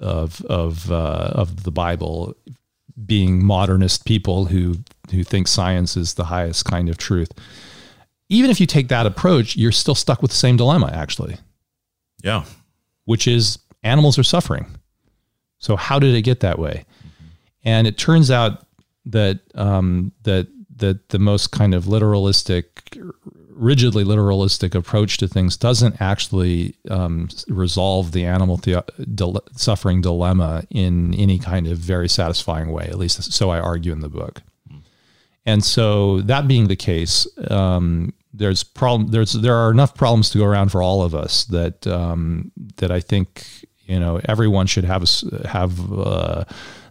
of 0.01 0.45
of 0.47 0.91
uh, 0.91 1.31
of 1.33 1.65
the 1.65 1.71
Bible, 1.71 2.35
being 3.07 3.45
modernist 3.45 4.05
people 4.05 4.47
who 4.47 4.77
who 5.11 5.25
think 5.25 5.49
science 5.49 5.97
is 5.97 6.15
the 6.15 6.25
highest 6.25 6.65
kind 6.65 6.89
of 6.89 6.97
truth. 6.97 7.33
Even 8.29 8.51
if 8.51 8.61
you 8.61 8.67
take 8.67 8.89
that 8.89 9.07
approach, 9.07 9.57
you're 9.57 9.73
still 9.73 9.95
stuck 9.95 10.23
with 10.23 10.31
the 10.31 10.37
same 10.37 10.57
dilemma, 10.57 10.91
actually. 10.93 11.37
Yeah, 12.23 12.45
which 13.05 13.27
is 13.27 13.59
animals 13.83 14.19
are 14.19 14.25
suffering. 14.25 14.67
So 15.59 15.77
how 15.77 15.99
did 15.99 16.15
it 16.15 16.23
get 16.23 16.41
that 16.41 16.59
way? 16.59 16.85
And 17.65 17.87
it 17.87 17.97
turns 17.97 18.31
out 18.31 18.67
that 19.07 19.41
um, 19.55 20.13
that 20.23 20.49
that 20.77 21.09
the 21.11 21.19
most 21.19 21.51
kind 21.53 21.75
of 21.75 21.85
literalistic, 21.85 22.67
rigidly 23.55 24.05
literalistic 24.05 24.75
approach 24.75 25.19
to 25.19 25.29
things 25.29 25.57
doesn't 25.57 26.01
actually 26.01 26.75
um, 26.91 27.29
resolve 27.49 28.13
the 28.13 28.25
animal 28.25 28.57
the- 28.59 29.43
suffering 29.57 30.01
dilemma 30.01 30.65
in 30.71 31.15
any 31.15 31.39
kind 31.39 31.67
of 31.67 31.79
very 31.79 32.09
satisfying 32.09 32.71
way. 32.71 32.87
At 32.87 32.99
least 32.99 33.33
so 33.33 33.51
I 33.51 33.61
argue 33.61 33.93
in 33.93 34.01
the 34.01 34.09
book. 34.09 34.43
And 35.47 35.63
so 35.63 36.23
that 36.23 36.49
being 36.49 36.69
the 36.69 36.77
case, 36.77 37.27
um, 37.51 38.15
there's 38.33 38.65
problem. 38.65 39.11
There's 39.11 39.33
there 39.33 39.55
are 39.55 39.71
enough 39.71 39.95
problems 39.95 40.31
to 40.31 40.39
go 40.39 40.45
around 40.45 40.71
for 40.71 40.83
all 40.83 41.03
of 41.03 41.15
us 41.15 41.45
that 41.47 41.87
um, 41.87 42.51
that 42.77 42.91
I 42.91 43.01
think 43.01 43.47
you 43.87 44.01
know 44.01 44.21
everyone 44.27 44.67
should 44.67 44.85
have 44.85 45.09
have. 45.47 45.93
Uh, 45.93 46.45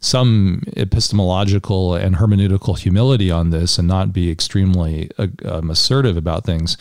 some 0.03 0.61
epistemological 0.75 1.95
and 1.95 2.17
hermeneutical 2.17 2.77
humility 2.77 3.31
on 3.31 3.51
this 3.51 3.79
and 3.79 3.87
not 3.87 4.11
be 4.11 4.29
extremely 4.29 5.09
uh, 5.17 5.27
um, 5.45 5.69
assertive 5.69 6.17
about 6.17 6.43
things. 6.43 6.77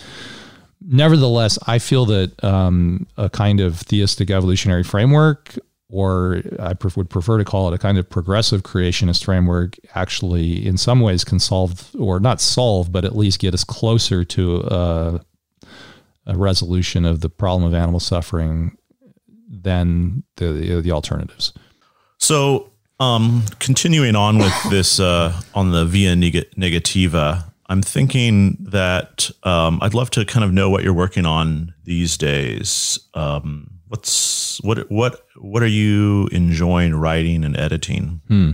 Nevertheless, 0.81 1.59
I 1.69 1.79
feel 1.79 2.05
that 2.07 2.43
um, 2.43 3.07
a 3.17 3.31
kind 3.31 3.61
of 3.61 3.79
theistic 3.79 4.31
evolutionary 4.31 4.83
framework, 4.83 5.57
or 5.89 6.43
I 6.59 6.75
would 6.97 7.11
prefer 7.11 7.39
to 7.39 7.45
call 7.45 7.69
it 7.69 7.75
a 7.75 7.79
kind 7.79 7.97
of 7.97 8.11
progressive 8.11 8.65
creationist 8.65 9.25
framework, 9.25 9.77
actually, 9.95 10.67
in 10.67 10.77
some 10.77 10.99
ways, 10.99 11.23
can 11.23 11.39
solve, 11.39 11.95
or 11.97 12.19
not 12.19 12.41
solve, 12.41 12.91
but 12.91 13.05
at 13.05 13.15
least 13.15 13.39
get 13.39 13.55
us 13.55 13.63
closer 13.63 14.25
to 14.25 14.63
uh, 14.65 15.19
a 16.27 16.37
resolution 16.37 17.05
of 17.05 17.21
the 17.21 17.29
problem 17.29 17.63
of 17.63 17.75
animal 17.75 18.01
suffering 18.01 18.77
than 19.53 20.25
the 20.37 20.81
the 20.83 20.91
alternatives. 20.91 21.53
So 22.19 22.71
um, 22.99 23.45
continuing 23.59 24.17
on 24.17 24.39
with 24.39 24.55
this 24.71 24.99
uh, 24.99 25.39
on 25.55 25.71
the 25.73 25.85
via 25.85 26.17
neg- 26.17 26.51
negativa, 26.57 27.45
I'm 27.67 27.83
thinking 27.83 28.57
that 28.61 29.31
um, 29.43 29.79
I'd 29.83 29.95
love 29.95 30.11
to 30.11 30.25
kind 30.25 30.45
of 30.45 30.53
know 30.53 30.71
what 30.71 30.83
you're 30.83 30.93
working 30.93 31.27
on 31.27 31.75
these 31.85 32.17
days. 32.17 32.99
Um, 33.15 33.71
what's 33.89 34.61
what 34.63 34.91
what 34.91 35.27
what 35.37 35.63
are 35.63 35.69
you 35.69 36.29
enjoying 36.33 36.95
writing 36.95 37.45
and 37.45 37.57
editing? 37.57 38.21
Hmm. 38.29 38.51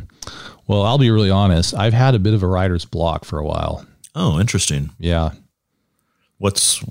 Well, 0.66 0.82
I'll 0.82 0.98
be 0.98 1.10
really 1.10 1.30
honest. 1.30 1.74
I've 1.74 1.94
had 1.94 2.14
a 2.14 2.18
bit 2.18 2.34
of 2.34 2.42
a 2.42 2.46
writer's 2.46 2.84
block 2.84 3.24
for 3.24 3.38
a 3.38 3.44
while. 3.44 3.86
Oh, 4.14 4.38
interesting. 4.38 4.90
Yeah. 4.98 5.30
What's 6.38 6.84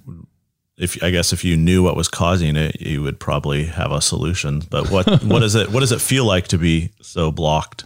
if 0.78 1.02
I 1.04 1.10
guess 1.10 1.34
if 1.34 1.44
you 1.44 1.58
knew 1.58 1.84
what 1.84 1.96
was 1.96 2.08
causing 2.08 2.56
it, 2.56 2.80
you 2.82 3.02
would 3.02 3.20
probably 3.20 3.66
have 3.66 3.92
a 3.92 4.02
solution. 4.02 4.62
But 4.70 4.92
what 4.92 5.06
what 5.24 5.40
does 5.40 5.56
it 5.56 5.72
what 5.72 5.82
does 5.82 5.92
it 5.92 6.02
feel 6.02 6.26
like 6.26 6.48
to 6.50 6.58
be 6.58 6.92
so 7.02 7.32
blocked? 7.32 7.84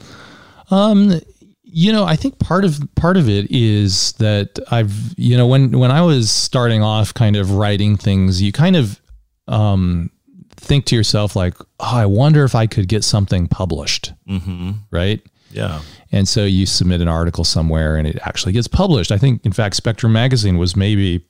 Um, 0.69 1.19
you 1.63 1.91
know, 1.91 2.03
I 2.03 2.15
think 2.15 2.37
part 2.39 2.65
of 2.65 2.79
part 2.95 3.17
of 3.17 3.29
it 3.29 3.49
is 3.49 4.13
that 4.13 4.59
I've 4.69 4.93
you 5.17 5.37
know 5.37 5.47
when 5.47 5.77
when 5.79 5.91
I 5.91 6.01
was 6.01 6.29
starting 6.29 6.83
off, 6.83 7.13
kind 7.13 7.35
of 7.35 7.51
writing 7.51 7.95
things, 7.95 8.41
you 8.41 8.51
kind 8.51 8.75
of 8.75 9.01
um, 9.47 10.11
think 10.57 10.85
to 10.85 10.95
yourself 10.95 11.35
like, 11.35 11.55
oh, 11.79 11.97
I 11.97 12.05
wonder 12.05 12.43
if 12.43 12.55
I 12.55 12.67
could 12.67 12.87
get 12.87 13.03
something 13.03 13.47
published, 13.47 14.13
mm-hmm. 14.27 14.71
right? 14.91 15.21
Yeah. 15.51 15.81
And 16.11 16.27
so 16.27 16.45
you 16.45 16.65
submit 16.65 17.01
an 17.01 17.07
article 17.07 17.43
somewhere 17.43 17.97
and 17.97 18.07
it 18.07 18.17
actually 18.23 18.53
gets 18.53 18.67
published. 18.67 19.11
I 19.11 19.17
think, 19.17 19.45
in 19.45 19.51
fact, 19.51 19.75
Spectrum 19.75 20.13
Magazine 20.13 20.57
was 20.57 20.75
maybe 20.75 21.25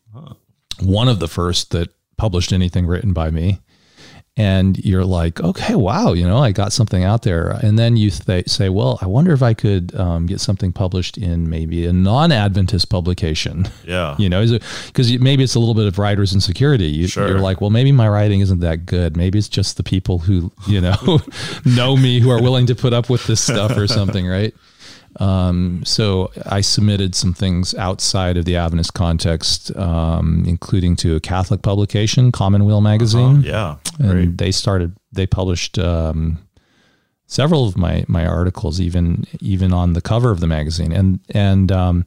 one 0.79 1.07
of 1.07 1.19
the 1.19 1.27
first 1.27 1.71
that 1.71 1.89
published 2.17 2.53
anything 2.53 2.86
written 2.86 3.13
by 3.13 3.31
me. 3.31 3.60
And 4.38 4.77
you're 4.77 5.03
like, 5.03 5.41
okay, 5.41 5.75
wow, 5.75 6.13
you 6.13 6.25
know, 6.25 6.38
I 6.38 6.53
got 6.53 6.71
something 6.71 7.03
out 7.03 7.23
there. 7.23 7.49
And 7.49 7.77
then 7.77 7.97
you 7.97 8.10
th- 8.10 8.47
say, 8.47 8.69
well, 8.69 8.97
I 9.01 9.05
wonder 9.05 9.34
if 9.34 9.43
I 9.43 9.53
could 9.53 9.93
um, 9.95 10.25
get 10.25 10.39
something 10.39 10.71
published 10.71 11.17
in 11.17 11.49
maybe 11.49 11.86
a 11.86 11.91
non 11.91 12.31
Adventist 12.31 12.89
publication. 12.89 13.67
Yeah. 13.86 14.15
you 14.17 14.29
know, 14.29 14.45
because 14.88 15.19
maybe 15.19 15.43
it's 15.43 15.55
a 15.55 15.60
little 15.60 15.73
bit 15.73 15.86
of 15.86 15.99
writer's 15.99 16.34
insecurity. 16.34 16.86
You, 16.86 17.07
sure. 17.07 17.27
You're 17.27 17.39
like, 17.39 17.60
well, 17.60 17.71
maybe 17.71 17.91
my 17.91 18.07
writing 18.07 18.39
isn't 18.39 18.60
that 18.60 18.86
good. 18.86 19.17
Maybe 19.17 19.38
it's 19.38 19.49
just 19.49 19.75
the 19.75 19.84
people 19.84 20.19
who, 20.19 20.51
you 20.65 20.79
know, 20.79 21.19
know 21.65 21.97
me 21.97 22.21
who 22.21 22.29
are 22.29 22.41
willing 22.41 22.67
to 22.67 22.75
put 22.75 22.93
up 22.93 23.10
with 23.10 23.27
this 23.27 23.41
stuff 23.41 23.75
or 23.75 23.86
something, 23.88 24.25
right? 24.25 24.55
Um, 25.19 25.84
so 25.86 26.32
I 26.45 26.62
submitted 26.62 27.15
some 27.15 27.34
things 27.34 27.76
outside 27.76 28.38
of 28.38 28.45
the 28.45 28.56
Adventist 28.56 28.93
context, 28.93 29.76
um, 29.76 30.43
including 30.47 30.95
to 30.97 31.15
a 31.15 31.19
Catholic 31.19 31.62
publication, 31.62 32.32
Commonweal 32.32 32.82
magazine. 32.82 33.39
Uh-huh. 33.39 33.78
Yeah, 34.00 34.06
and 34.06 34.12
great. 34.12 34.38
they 34.38 34.52
started. 34.52 34.95
They 35.12 35.28
published 35.28 35.78
um, 35.78 36.39
several 37.28 37.67
of 37.67 37.78
my 37.78 38.06
my 38.08 38.26
articles, 38.26 38.80
even 38.80 39.26
even 39.41 39.74
on 39.74 39.93
the 39.93 40.02
cover 40.02 40.32
of 40.32 40.39
the 40.39 40.47
magazine, 40.47 40.93
and 40.93 41.19
and 41.32 41.71
um, 41.71 42.06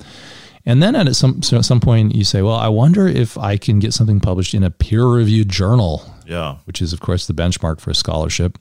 and 0.65 0.83
then 0.83 0.97
at 0.97 1.15
some 1.15 1.43
so 1.43 1.59
at 1.59 1.65
some 1.65 1.81
point 1.81 2.15
you 2.15 2.25
say, 2.25 2.41
well, 2.41 2.57
I 2.57 2.69
wonder 2.69 3.07
if 3.07 3.37
I 3.37 3.59
can 3.59 3.81
get 3.81 3.93
something 3.93 4.21
published 4.21 4.55
in 4.55 4.63
a 4.63 4.71
peer 4.71 5.05
reviewed 5.05 5.51
journal. 5.51 6.03
Yeah, 6.27 6.57
which 6.65 6.81
is 6.81 6.95
of 6.95 7.01
course 7.01 7.27
the 7.27 7.35
benchmark 7.35 7.81
for 7.81 7.91
a 7.91 7.95
scholarship 7.95 8.59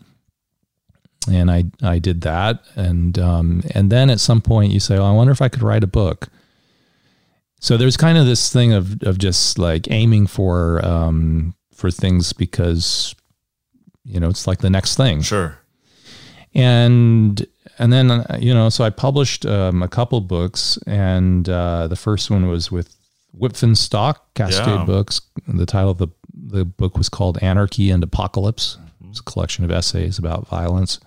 and 1.28 1.50
I 1.50 1.66
I 1.82 2.00
did 2.00 2.22
that, 2.22 2.64
and 2.76 3.18
um, 3.20 3.64
and 3.72 3.92
then 3.92 4.10
at 4.10 4.20
some 4.20 4.42
point 4.42 4.72
you 4.72 4.80
say, 4.80 4.98
"Well, 4.98 5.06
I 5.06 5.12
wonder 5.12 5.32
if 5.32 5.42
I 5.42 5.50
could 5.50 5.64
write 5.64 5.84
a 5.84 5.88
book." 5.88 6.30
So 7.60 7.78
there's 7.78 7.96
kind 7.96 8.18
of 8.18 8.26
this 8.26 8.52
thing 8.52 8.74
of 8.74 9.02
of 9.04 9.18
just 9.18 9.58
like 9.58 9.90
aiming 9.90 10.28
for 10.28 10.84
um, 10.86 11.56
for 11.74 11.90
things 11.92 12.34
because 12.34 13.16
you 14.04 14.20
know 14.20 14.30
it's 14.30 14.48
like 14.48 14.60
the 14.60 14.70
next 14.70 14.96
thing. 14.96 15.22
Sure. 15.22 15.58
And 16.54 17.46
and 17.80 17.92
then 17.92 18.26
you 18.40 18.54
know, 18.54 18.70
so 18.70 18.84
I 18.84 18.90
published 18.90 19.46
um, 19.46 19.82
a 19.82 19.88
couple 19.88 20.20
books, 20.22 20.78
and 20.86 21.48
uh, 21.50 21.88
the 21.88 21.96
first 21.96 22.30
one 22.30 22.48
was 22.48 22.72
with 22.72 22.96
Wipf 23.38 23.78
Stock 23.78 24.34
Cascade 24.34 24.68
yeah. 24.68 24.86
Books. 24.86 25.22
The 25.48 25.66
title 25.66 25.92
of 25.92 25.98
the 25.98 26.10
the 26.36 26.66
book 26.66 26.98
was 26.98 27.10
called 27.10 27.38
Anarchy 27.42 27.90
and 27.90 28.04
Apocalypse. 28.04 28.78
It's 29.10 29.20
a 29.20 29.24
collection 29.24 29.64
of 29.64 29.72
essays 29.72 30.18
about 30.18 30.48
violence. 30.48 31.00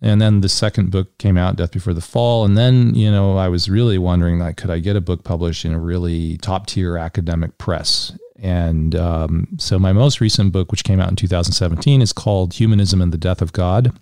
And 0.00 0.20
then 0.20 0.42
the 0.42 0.48
second 0.48 0.90
book 0.90 1.18
came 1.18 1.36
out, 1.36 1.56
Death 1.56 1.72
Before 1.72 1.92
the 1.92 2.00
Fall. 2.00 2.44
And 2.44 2.56
then, 2.56 2.94
you 2.94 3.10
know, 3.10 3.36
I 3.36 3.48
was 3.48 3.68
really 3.68 3.98
wondering, 3.98 4.38
like, 4.38 4.56
could 4.56 4.70
I 4.70 4.78
get 4.78 4.94
a 4.94 5.00
book 5.00 5.24
published 5.24 5.64
in 5.64 5.72
a 5.72 5.80
really 5.80 6.36
top 6.38 6.66
tier 6.66 6.96
academic 6.96 7.58
press? 7.58 8.16
And 8.40 8.94
um, 8.94 9.48
so 9.58 9.78
my 9.78 9.92
most 9.92 10.20
recent 10.20 10.52
book, 10.52 10.70
which 10.70 10.84
came 10.84 11.00
out 11.00 11.10
in 11.10 11.16
2017, 11.16 12.00
is 12.00 12.12
called 12.12 12.54
Humanism 12.54 13.02
and 13.02 13.12
the 13.12 13.18
Death 13.18 13.42
of 13.42 13.52
God. 13.52 13.92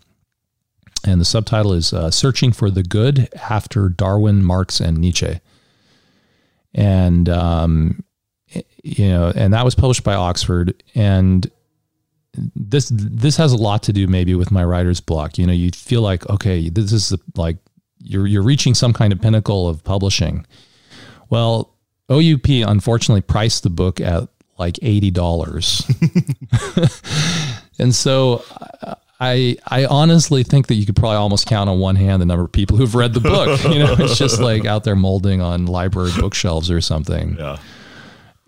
And 1.05 1.21
the 1.21 1.25
subtitle 1.25 1.73
is 1.73 1.93
uh, 1.95 2.11
Searching 2.11 2.53
for 2.53 2.71
the 2.71 2.83
Good 2.83 3.31
After 3.49 3.89
Darwin, 3.89 4.45
Marx, 4.45 4.81
and 4.81 4.99
Nietzsche. 4.99 5.41
And, 6.75 7.29
um, 7.31 8.05
you 8.83 9.09
know, 9.09 9.33
and 9.35 9.55
that 9.55 9.65
was 9.65 9.75
published 9.75 10.05
by 10.05 10.15
Oxford. 10.15 10.83
And 10.95 11.51
this 12.55 12.91
this 12.93 13.37
has 13.37 13.53
a 13.53 13.57
lot 13.57 13.83
to 13.85 13.93
do 13.93 14.07
maybe 14.07 14.35
with 14.35 14.51
my 14.51 14.65
writer's 14.65 15.01
block. 15.01 15.39
You 15.39 15.47
know, 15.47 15.53
you 15.53 15.71
feel 15.71 16.03
like 16.03 16.29
okay, 16.29 16.69
this 16.69 16.93
is 16.93 17.15
like 17.37 17.57
you're 18.03 18.27
you're 18.27 18.43
reaching 18.43 18.75
some 18.75 18.93
kind 18.93 19.13
of 19.13 19.21
pinnacle 19.21 19.69
of 19.69 19.83
publishing. 19.85 20.47
Well, 21.31 21.75
OUP 22.11 22.49
unfortunately 22.49 23.23
priced 23.23 23.63
the 23.63 23.71
book 23.71 24.01
at 24.01 24.29
like 24.59 24.79
eighty 24.83 25.11
dollars, 25.11 25.85
and 27.79 27.95
so 27.95 28.45
I 29.21 29.57
I 29.67 29.87
honestly 29.87 30.43
think 30.43 30.67
that 30.69 30.75
you 30.75 30.87
could 30.87 30.97
probably 30.97 31.17
almost 31.17 31.47
count 31.47 31.71
on 31.71 31.79
one 31.79 31.97
hand 31.97 32.21
the 32.23 32.27
number 32.27 32.45
of 32.45 32.53
people 32.53 32.77
who've 32.77 32.95
read 32.95 33.15
the 33.15 33.21
book. 33.21 33.61
You 33.67 33.81
know, 33.81 33.97
it's 33.99 34.19
just 34.19 34.41
like 34.41 34.65
out 34.65 34.85
there 34.85 34.97
molding 34.97 35.41
on 35.41 35.67
library 35.67 36.13
bookshelves 36.19 36.71
or 36.71 36.81
something. 36.81 37.37
Yeah. 37.39 37.59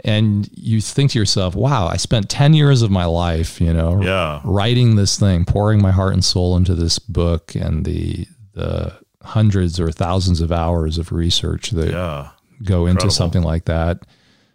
And 0.05 0.49
you 0.55 0.81
think 0.81 1.11
to 1.13 1.19
yourself, 1.19 1.55
"Wow, 1.57 1.89
I 1.89 1.97
spent 1.97 2.29
ten 2.29 2.55
years 2.55 2.83
of 2.83 2.91
my 2.91 3.05
life, 3.05 3.61
you 3.61 3.73
know, 3.73 4.01
Yeah. 4.03 4.41
writing 4.45 4.95
this 4.97 5.19
thing, 5.19 5.45
pouring 5.45 5.83
my 5.83 5.91
heart 5.91 6.15
and 6.15 6.25
soul 6.25 6.57
into 6.57 6.75
this 6.75 6.99
book, 6.99 7.55
and 7.55 7.85
the 7.85 8.27
the 8.55 8.93
hundreds 9.23 9.79
or 9.81 9.91
thousands 9.93 10.41
of 10.41 10.51
hours 10.53 10.99
of 10.99 11.11
research 11.13 11.71
that 11.71 11.91
Yeah. 11.91 12.29
go 12.65 12.87
into 12.87 13.11
something 13.11 13.43
like 13.43 13.65
that 13.67 13.99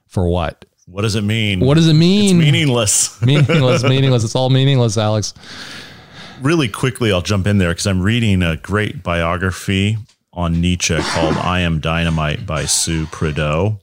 for 0.08 0.28
what? 0.28 0.66
What 0.86 1.04
does 1.04 1.16
it 1.16 1.24
mean? 1.24 1.60
What 1.62 1.76
does 1.76 1.88
it 1.88 1.92
It's 1.92 2.00
mean? 2.00 2.38
meaningless. 2.40 3.22
meaningless, 3.26 3.84
meaningless. 3.84 4.24
It's 4.24 4.36
all 4.36 4.50
meaningless, 4.50 4.98
Alex. 4.98 5.34
really 6.42 6.68
quickly, 6.68 7.12
I'll 7.12 7.22
jump 7.22 7.48
in 7.48 7.58
there 7.58 7.70
because 7.70 7.88
I'm 7.88 8.02
reading 8.02 8.42
a 8.44 8.58
great 8.58 9.02
biography 9.04 9.98
on 10.34 10.60
Nietzsche 10.60 10.98
called 10.98 11.36
I 11.38 11.60
Am 11.62 11.80
Dynamite 11.80 12.46
by 12.46 12.66
Sue 12.66 13.06
Prideaux. 13.08 13.80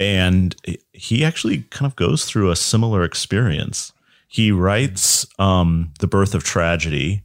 And 0.00 0.54
he 1.02 1.24
actually 1.24 1.62
kind 1.62 1.84
of 1.84 1.96
goes 1.96 2.24
through 2.24 2.52
a 2.52 2.56
similar 2.56 3.02
experience. 3.02 3.92
He 4.28 4.52
writes 4.52 5.26
um, 5.36 5.92
The 5.98 6.06
Birth 6.06 6.32
of 6.32 6.44
Tragedy, 6.44 7.24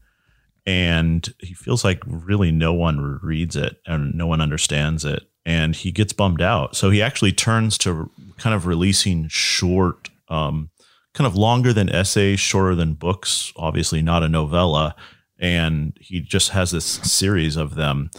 and 0.66 1.32
he 1.38 1.54
feels 1.54 1.84
like 1.84 2.02
really 2.08 2.52
no 2.52 2.74
one 2.74 3.20
reads 3.22 3.56
it 3.56 3.80
and 3.86 4.16
no 4.16 4.26
one 4.26 4.42
understands 4.42 5.06
it. 5.06 5.22
And 5.46 5.76
he 5.76 5.92
gets 5.92 6.12
bummed 6.12 6.42
out. 6.42 6.76
So 6.76 6.90
he 6.90 7.04
actually 7.04 7.34
turns 7.34 7.78
to 7.80 8.10
kind 8.40 8.56
of 8.56 8.66
releasing 8.66 9.28
short, 9.28 10.10
um, 10.28 10.72
kind 11.14 11.28
of 11.28 11.36
longer 11.36 11.72
than 11.72 11.88
essays, 11.88 12.40
shorter 12.40 12.74
than 12.74 12.96
books, 12.96 13.54
obviously 13.58 14.02
not 14.02 14.24
a 14.24 14.28
novella. 14.28 14.96
And 15.38 15.96
he 16.02 16.20
just 16.20 16.50
has 16.50 16.72
this 16.72 16.84
series 16.84 17.58
of 17.58 17.76
them. 17.76 18.10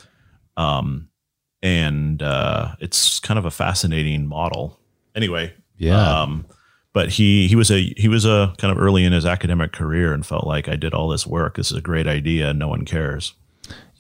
Um, 0.57 1.09
and 1.63 2.23
uh, 2.23 2.77
it's 2.79 3.19
kind 3.19 3.41
of 3.41 3.45
a 3.45 3.51
fascinating 3.51 4.25
model. 4.29 4.79
Anyway, 5.19 5.53
Yeah. 5.77 6.23
um, 6.23 6.47
but 6.93 7.09
he 7.11 7.49
he 7.49 7.57
was 7.57 7.71
a 7.71 7.93
he 7.97 8.09
was 8.09 8.25
a 8.25 8.55
kind 8.59 8.71
of 8.73 8.79
early 8.79 9.05
in 9.05 9.13
his 9.13 9.27
academic 9.27 9.73
career 9.73 10.13
and 10.15 10.25
felt 10.25 10.47
like 10.47 10.69
I 10.69 10.77
did 10.77 10.95
all 10.95 11.09
this 11.09 11.27
work. 11.27 11.57
This 11.57 11.71
is 11.73 11.77
a 11.77 11.81
great 11.91 12.07
idea. 12.07 12.55
No 12.55 12.69
one 12.69 12.85
cares. 12.85 13.35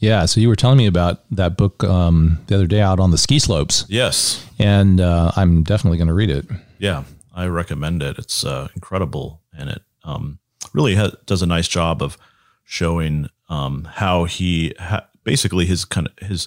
Yeah. 0.00 0.26
So 0.26 0.40
you 0.40 0.48
were 0.48 0.56
telling 0.56 0.78
me 0.78 0.86
about 0.86 1.24
that 1.34 1.56
book 1.56 1.82
um, 1.82 2.38
the 2.46 2.54
other 2.54 2.68
day 2.68 2.80
out 2.80 3.00
on 3.00 3.10
the 3.10 3.18
ski 3.18 3.38
slopes, 3.40 3.84
Yes, 3.88 4.46
and 4.58 5.00
uh, 5.00 5.32
I'm 5.36 5.64
definitely 5.64 5.98
going 5.98 6.08
to 6.08 6.14
read 6.14 6.30
it. 6.30 6.46
yeah, 6.78 7.02
I 7.34 7.46
recommend 7.46 8.02
it. 8.02 8.16
It's 8.18 8.44
uh, 8.44 8.68
incredible, 8.76 9.42
and 9.52 9.70
it 9.70 9.82
um, 10.04 10.38
really 10.72 10.94
ha- 10.94 11.16
does 11.26 11.42
a 11.42 11.46
nice 11.46 11.66
job 11.68 12.00
of 12.02 12.16
showing 12.64 13.28
um, 13.48 13.88
how 13.92 14.24
he 14.24 14.72
ha- 14.78 15.06
basically 15.24 15.66
his 15.66 15.84
kind 15.84 16.06
of 16.08 16.28
his 16.28 16.46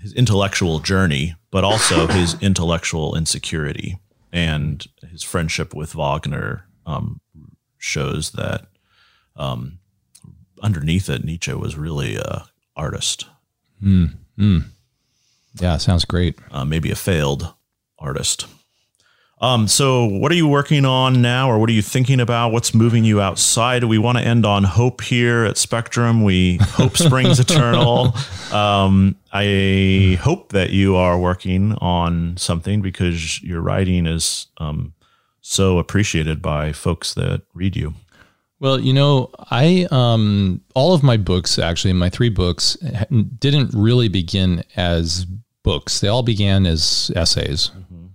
his 0.00 0.12
intellectual 0.14 0.78
journey, 0.80 1.34
but 1.52 1.62
also 1.62 2.08
his 2.08 2.34
intellectual 2.42 3.14
insecurity 3.14 3.98
and 4.32 4.86
his 5.10 5.22
friendship 5.22 5.72
with 5.74 5.94
Wagner 5.94 6.66
um, 6.86 7.20
shows 7.78 8.32
that 8.32 8.66
um, 9.36 9.78
underneath 10.62 11.08
it, 11.08 11.24
Nietzsche 11.24 11.52
was 11.54 11.76
really 11.76 12.16
a 12.16 12.46
artist, 12.74 13.26
Yeah, 15.60 15.76
sounds 15.76 16.04
great. 16.06 16.38
uh, 16.50 16.64
maybe 16.64 16.90
a 16.90 16.96
failed 16.96 17.52
artist. 17.98 18.46
Um, 19.42 19.66
so, 19.66 20.04
what 20.04 20.30
are 20.30 20.36
you 20.36 20.46
working 20.46 20.84
on 20.84 21.20
now, 21.20 21.50
or 21.50 21.58
what 21.58 21.68
are 21.68 21.72
you 21.72 21.82
thinking 21.82 22.20
about? 22.20 22.52
What's 22.52 22.72
moving 22.74 23.04
you 23.04 23.20
outside? 23.20 23.82
We 23.82 23.98
want 23.98 24.18
to 24.18 24.24
end 24.24 24.46
on 24.46 24.62
hope 24.62 25.00
here 25.00 25.44
at 25.44 25.56
Spectrum. 25.56 26.22
We 26.22 26.58
hope 26.62 26.96
springs 26.96 27.40
eternal. 27.40 28.14
Um, 28.52 29.16
I 29.32 30.16
hope 30.22 30.50
that 30.50 30.70
you 30.70 30.94
are 30.94 31.18
working 31.18 31.72
on 31.78 32.36
something 32.36 32.82
because 32.82 33.42
your 33.42 33.60
writing 33.60 34.06
is 34.06 34.46
um, 34.58 34.94
so 35.40 35.78
appreciated 35.80 36.40
by 36.40 36.70
folks 36.70 37.14
that 37.14 37.42
read 37.52 37.74
you. 37.74 37.94
Well, 38.60 38.78
you 38.78 38.92
know, 38.92 39.30
I 39.50 39.88
um, 39.90 40.60
all 40.76 40.94
of 40.94 41.02
my 41.02 41.16
books 41.16 41.58
actually, 41.58 41.94
my 41.94 42.10
three 42.10 42.28
books 42.28 42.76
didn't 43.40 43.72
really 43.74 44.06
begin 44.06 44.62
as 44.76 45.26
books. 45.64 45.98
They 45.98 46.06
all 46.06 46.22
began 46.22 46.64
as 46.64 47.10
essays 47.16 47.72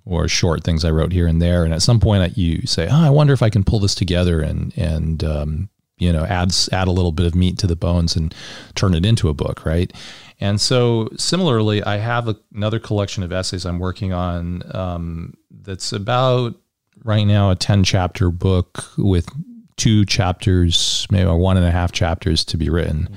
or 0.08 0.28
short 0.28 0.64
things 0.64 0.86
I 0.86 0.92
wrote 0.92 1.12
here 1.12 1.28
and 1.28 1.42
there. 1.42 1.66
And 1.66 1.74
at 1.74 1.82
some 1.82 2.00
point, 2.00 2.24
I- 2.24 2.32
you 2.40 2.66
say, 2.66 2.88
"Oh, 2.90 3.04
I 3.04 3.10
wonder 3.10 3.34
if 3.34 3.42
I 3.44 3.50
can 3.50 3.64
pull 3.64 3.80
this 3.80 3.94
together 3.96 4.40
and 4.42 4.72
and 4.78 5.24
um, 5.24 5.70
you 5.98 6.14
know 6.14 6.24
add 6.26 6.56
add 6.72 6.88
a 6.88 6.92
little 6.92 7.12
bit 7.12 7.26
of 7.26 7.36
meat 7.36 7.58
to 7.60 7.68
the 7.68 7.76
bones 7.76 8.16
and 8.16 8.34
turn 8.76 8.94
it 8.94 9.06
into 9.06 9.30
a 9.30 9.34
book, 9.34 9.66
right?" 9.66 9.92
And 10.40 10.62
so, 10.62 11.10
similarly, 11.18 11.84
I 11.84 11.98
have 11.98 12.28
a, 12.28 12.36
another 12.54 12.78
collection 12.80 13.24
of 13.24 13.32
essays 13.32 13.66
I'm 13.66 13.80
working 13.80 14.14
on 14.14 14.62
um, 14.76 15.34
that's 15.64 15.92
about 15.92 16.54
right 17.04 17.24
now 17.24 17.50
a 17.50 17.56
10 17.56 17.84
chapter 17.84 18.30
book 18.30 18.86
with 19.00 19.28
two 19.78 20.06
chapters, 20.06 21.08
maybe 21.10 21.28
one 21.30 21.58
and 21.58 21.66
a 21.66 21.72
half 21.72 21.92
chapters 21.92 22.46
to 22.46 22.58
be 22.58 22.70
written. 22.70 23.10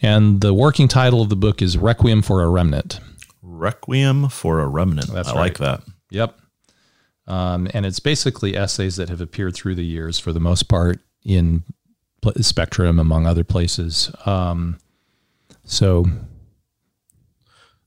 And 0.00 0.40
the 0.40 0.54
working 0.54 0.86
title 0.86 1.22
of 1.22 1.28
the 1.28 1.36
book 1.36 1.60
is 1.60 1.76
Requiem 1.76 2.22
for 2.22 2.42
a 2.42 2.48
Remnant. 2.48 3.00
Requiem 3.42 4.28
for 4.28 4.60
a 4.60 4.66
Remnant. 4.68 5.08
That's 5.12 5.28
I 5.30 5.34
like 5.34 5.58
that. 5.58 5.82
Yep. 6.14 6.38
Um, 7.26 7.68
and 7.74 7.84
it's 7.86 8.00
basically 8.00 8.56
essays 8.56 8.96
that 8.96 9.08
have 9.08 9.20
appeared 9.20 9.54
through 9.54 9.74
the 9.74 9.84
years 9.84 10.18
for 10.18 10.32
the 10.32 10.40
most 10.40 10.64
part 10.68 11.00
in 11.24 11.62
Spectrum, 12.40 12.98
among 12.98 13.26
other 13.26 13.44
places. 13.44 14.10
Um, 14.24 14.78
so, 15.64 16.06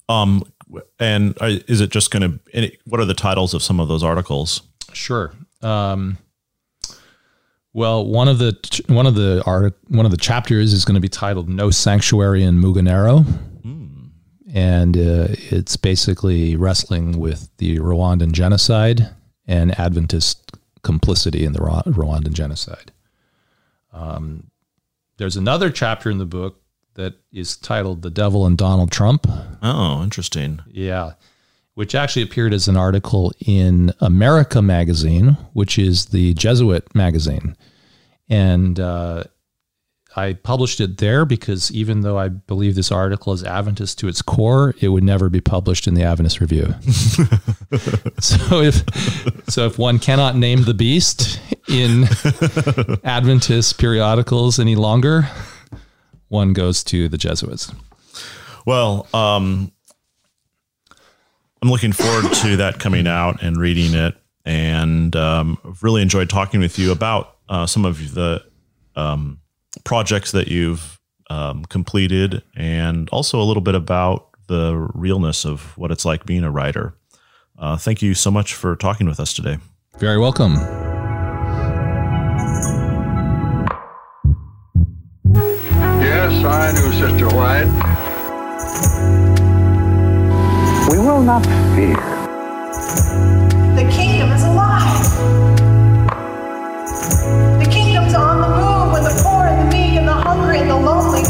Um, 0.10 0.44
and 1.00 1.38
is 1.42 1.82
it 1.82 1.92
just 1.92 2.12
going 2.12 2.40
to? 2.54 2.72
What 2.86 3.00
are 3.02 3.06
the 3.06 3.13
titles 3.13 3.54
of 3.54 3.62
some 3.63 3.80
of 3.80 3.88
those 3.88 4.04
articles? 4.04 4.62
Sure. 4.94 5.34
Um, 5.62 6.18
well, 7.74 8.06
one 8.06 8.28
of 8.28 8.38
the 8.38 8.54
one 8.88 9.06
of 9.06 9.16
the 9.16 9.44
art 9.46 9.78
one 9.88 10.06
of 10.06 10.12
the 10.12 10.18
chapters 10.18 10.74
is 10.74 10.86
going 10.86 10.96
to 10.96 11.02
be 11.02 11.10
titled 11.10 11.50
"No 11.50 11.70
Sanctuary 11.72 12.44
in 12.44 12.62
Mugonero," 12.62 13.26
and 14.54 14.98
uh, 14.98 15.28
it's 15.30 15.76
basically 15.78 16.56
wrestling 16.56 17.20
with 17.20 17.50
the 17.58 17.80
Rwandan 17.80 18.32
genocide 18.32 19.10
and 19.46 19.78
Adventist 19.80 20.58
complicity 20.84 21.44
in 21.44 21.54
the 21.54 21.60
Rwandan 21.60 22.34
genocide. 22.34 22.92
Um, 23.92 24.52
there's 25.18 25.36
another 25.36 25.70
chapter 25.70 26.10
in 26.10 26.18
the 26.18 26.26
book 26.26 26.62
that 26.94 27.16
is 27.32 27.58
titled 27.58 28.02
"The 28.02 28.10
Devil 28.10 28.46
and 28.46 28.58
Donald 28.58 28.92
Trump." 28.92 29.28
Oh, 29.62 30.04
interesting. 30.04 30.62
Yeah. 30.68 31.14
Which 31.74 31.94
actually 31.94 32.24
appeared 32.24 32.54
as 32.54 32.68
an 32.68 32.78
article 32.78 33.32
in 33.40 33.94
America 34.00 34.62
Magazine, 34.62 35.38
which 35.54 35.78
is 35.78 36.08
the 36.08 36.34
Jesuit 36.34 36.94
magazine. 36.96 37.56
And 38.30 38.80
uh, 38.80 39.26
I 40.18 40.34
published 40.34 40.82
it 40.82 40.98
there 40.98 41.26
because 41.26 41.72
even 41.72 42.02
though 42.02 42.18
I 42.18 42.30
believe 42.30 42.74
this 42.74 42.92
article 42.92 43.34
is 43.34 43.44
Adventist 43.44 44.00
to 44.00 44.08
its 44.08 44.24
core, 44.24 44.74
it 44.82 44.88
would 44.88 45.04
never 45.04 45.30
be 45.30 45.42
published 45.42 45.88
in 45.88 45.94
the 45.94 46.02
Adventist 46.02 46.42
Review. 46.42 46.74
so 48.20 48.60
if 48.60 48.84
so 49.48 49.68
if 49.68 49.78
one 49.78 50.00
cannot 50.00 50.36
name 50.36 50.64
the 50.64 50.74
beast 50.74 51.40
in 51.70 52.06
Adventist 53.04 53.78
periodicals 53.78 54.60
any 54.60 54.76
longer, 54.76 55.30
one 56.30 56.52
goes 56.52 56.84
to 56.86 57.08
the 57.08 57.18
Jesuits. 57.20 57.72
Well, 58.66 59.06
um, 59.14 59.72
I'm 61.62 61.70
looking 61.70 61.92
forward 61.92 62.34
to 62.34 62.58
that 62.58 62.80
coming 62.80 63.06
out 63.06 63.44
and 63.44 63.56
reading 63.56 63.94
it, 63.94 64.16
and 64.46 65.16
um, 65.16 65.60
I've 65.64 65.84
really 65.84 66.02
enjoyed 66.02 66.28
talking 66.28 66.60
with 66.60 66.80
you 66.80 66.92
about 66.92 67.38
uh, 67.50 67.68
some 67.68 67.86
of 67.86 68.16
the 68.16 68.44
um, 68.96 69.42
projects 69.84 70.32
that 70.32 70.48
you've 70.48 71.00
um, 71.30 71.66
completed 71.66 72.42
and 72.56 73.10
also 73.10 73.42
a 73.42 73.44
little 73.44 73.62
bit 73.62 73.76
about 73.76 74.30
the 74.48 74.76
realness 74.94 75.46
of 75.46 75.78
what 75.78 75.92
it's 75.92 76.06
like 76.06 76.26
being 76.26 76.44
a 76.44 76.52
writer. 76.52 76.94
Uh, 77.60 77.76
thank 77.78 78.02
you 78.02 78.13
so 78.13 78.32
much 78.32 78.54
for 78.54 78.76
talking 78.76 79.08
with 79.08 79.20
us 79.20 79.34
today. 79.34 79.58
Very 79.98 80.20
welcome. 80.20 80.54
Yes, 86.00 86.46
I 86.46 86.72
knew 86.72 86.92
Sister 86.94 87.28
White. 87.36 87.68
We 90.90 91.00
will 91.00 91.22
not 91.22 91.46
fear. 91.76 92.18
lonely. 100.76 101.24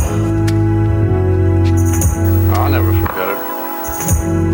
I'll 2.53 2.69
never 2.69 2.91
forget 2.93 3.29
it. 3.29 4.46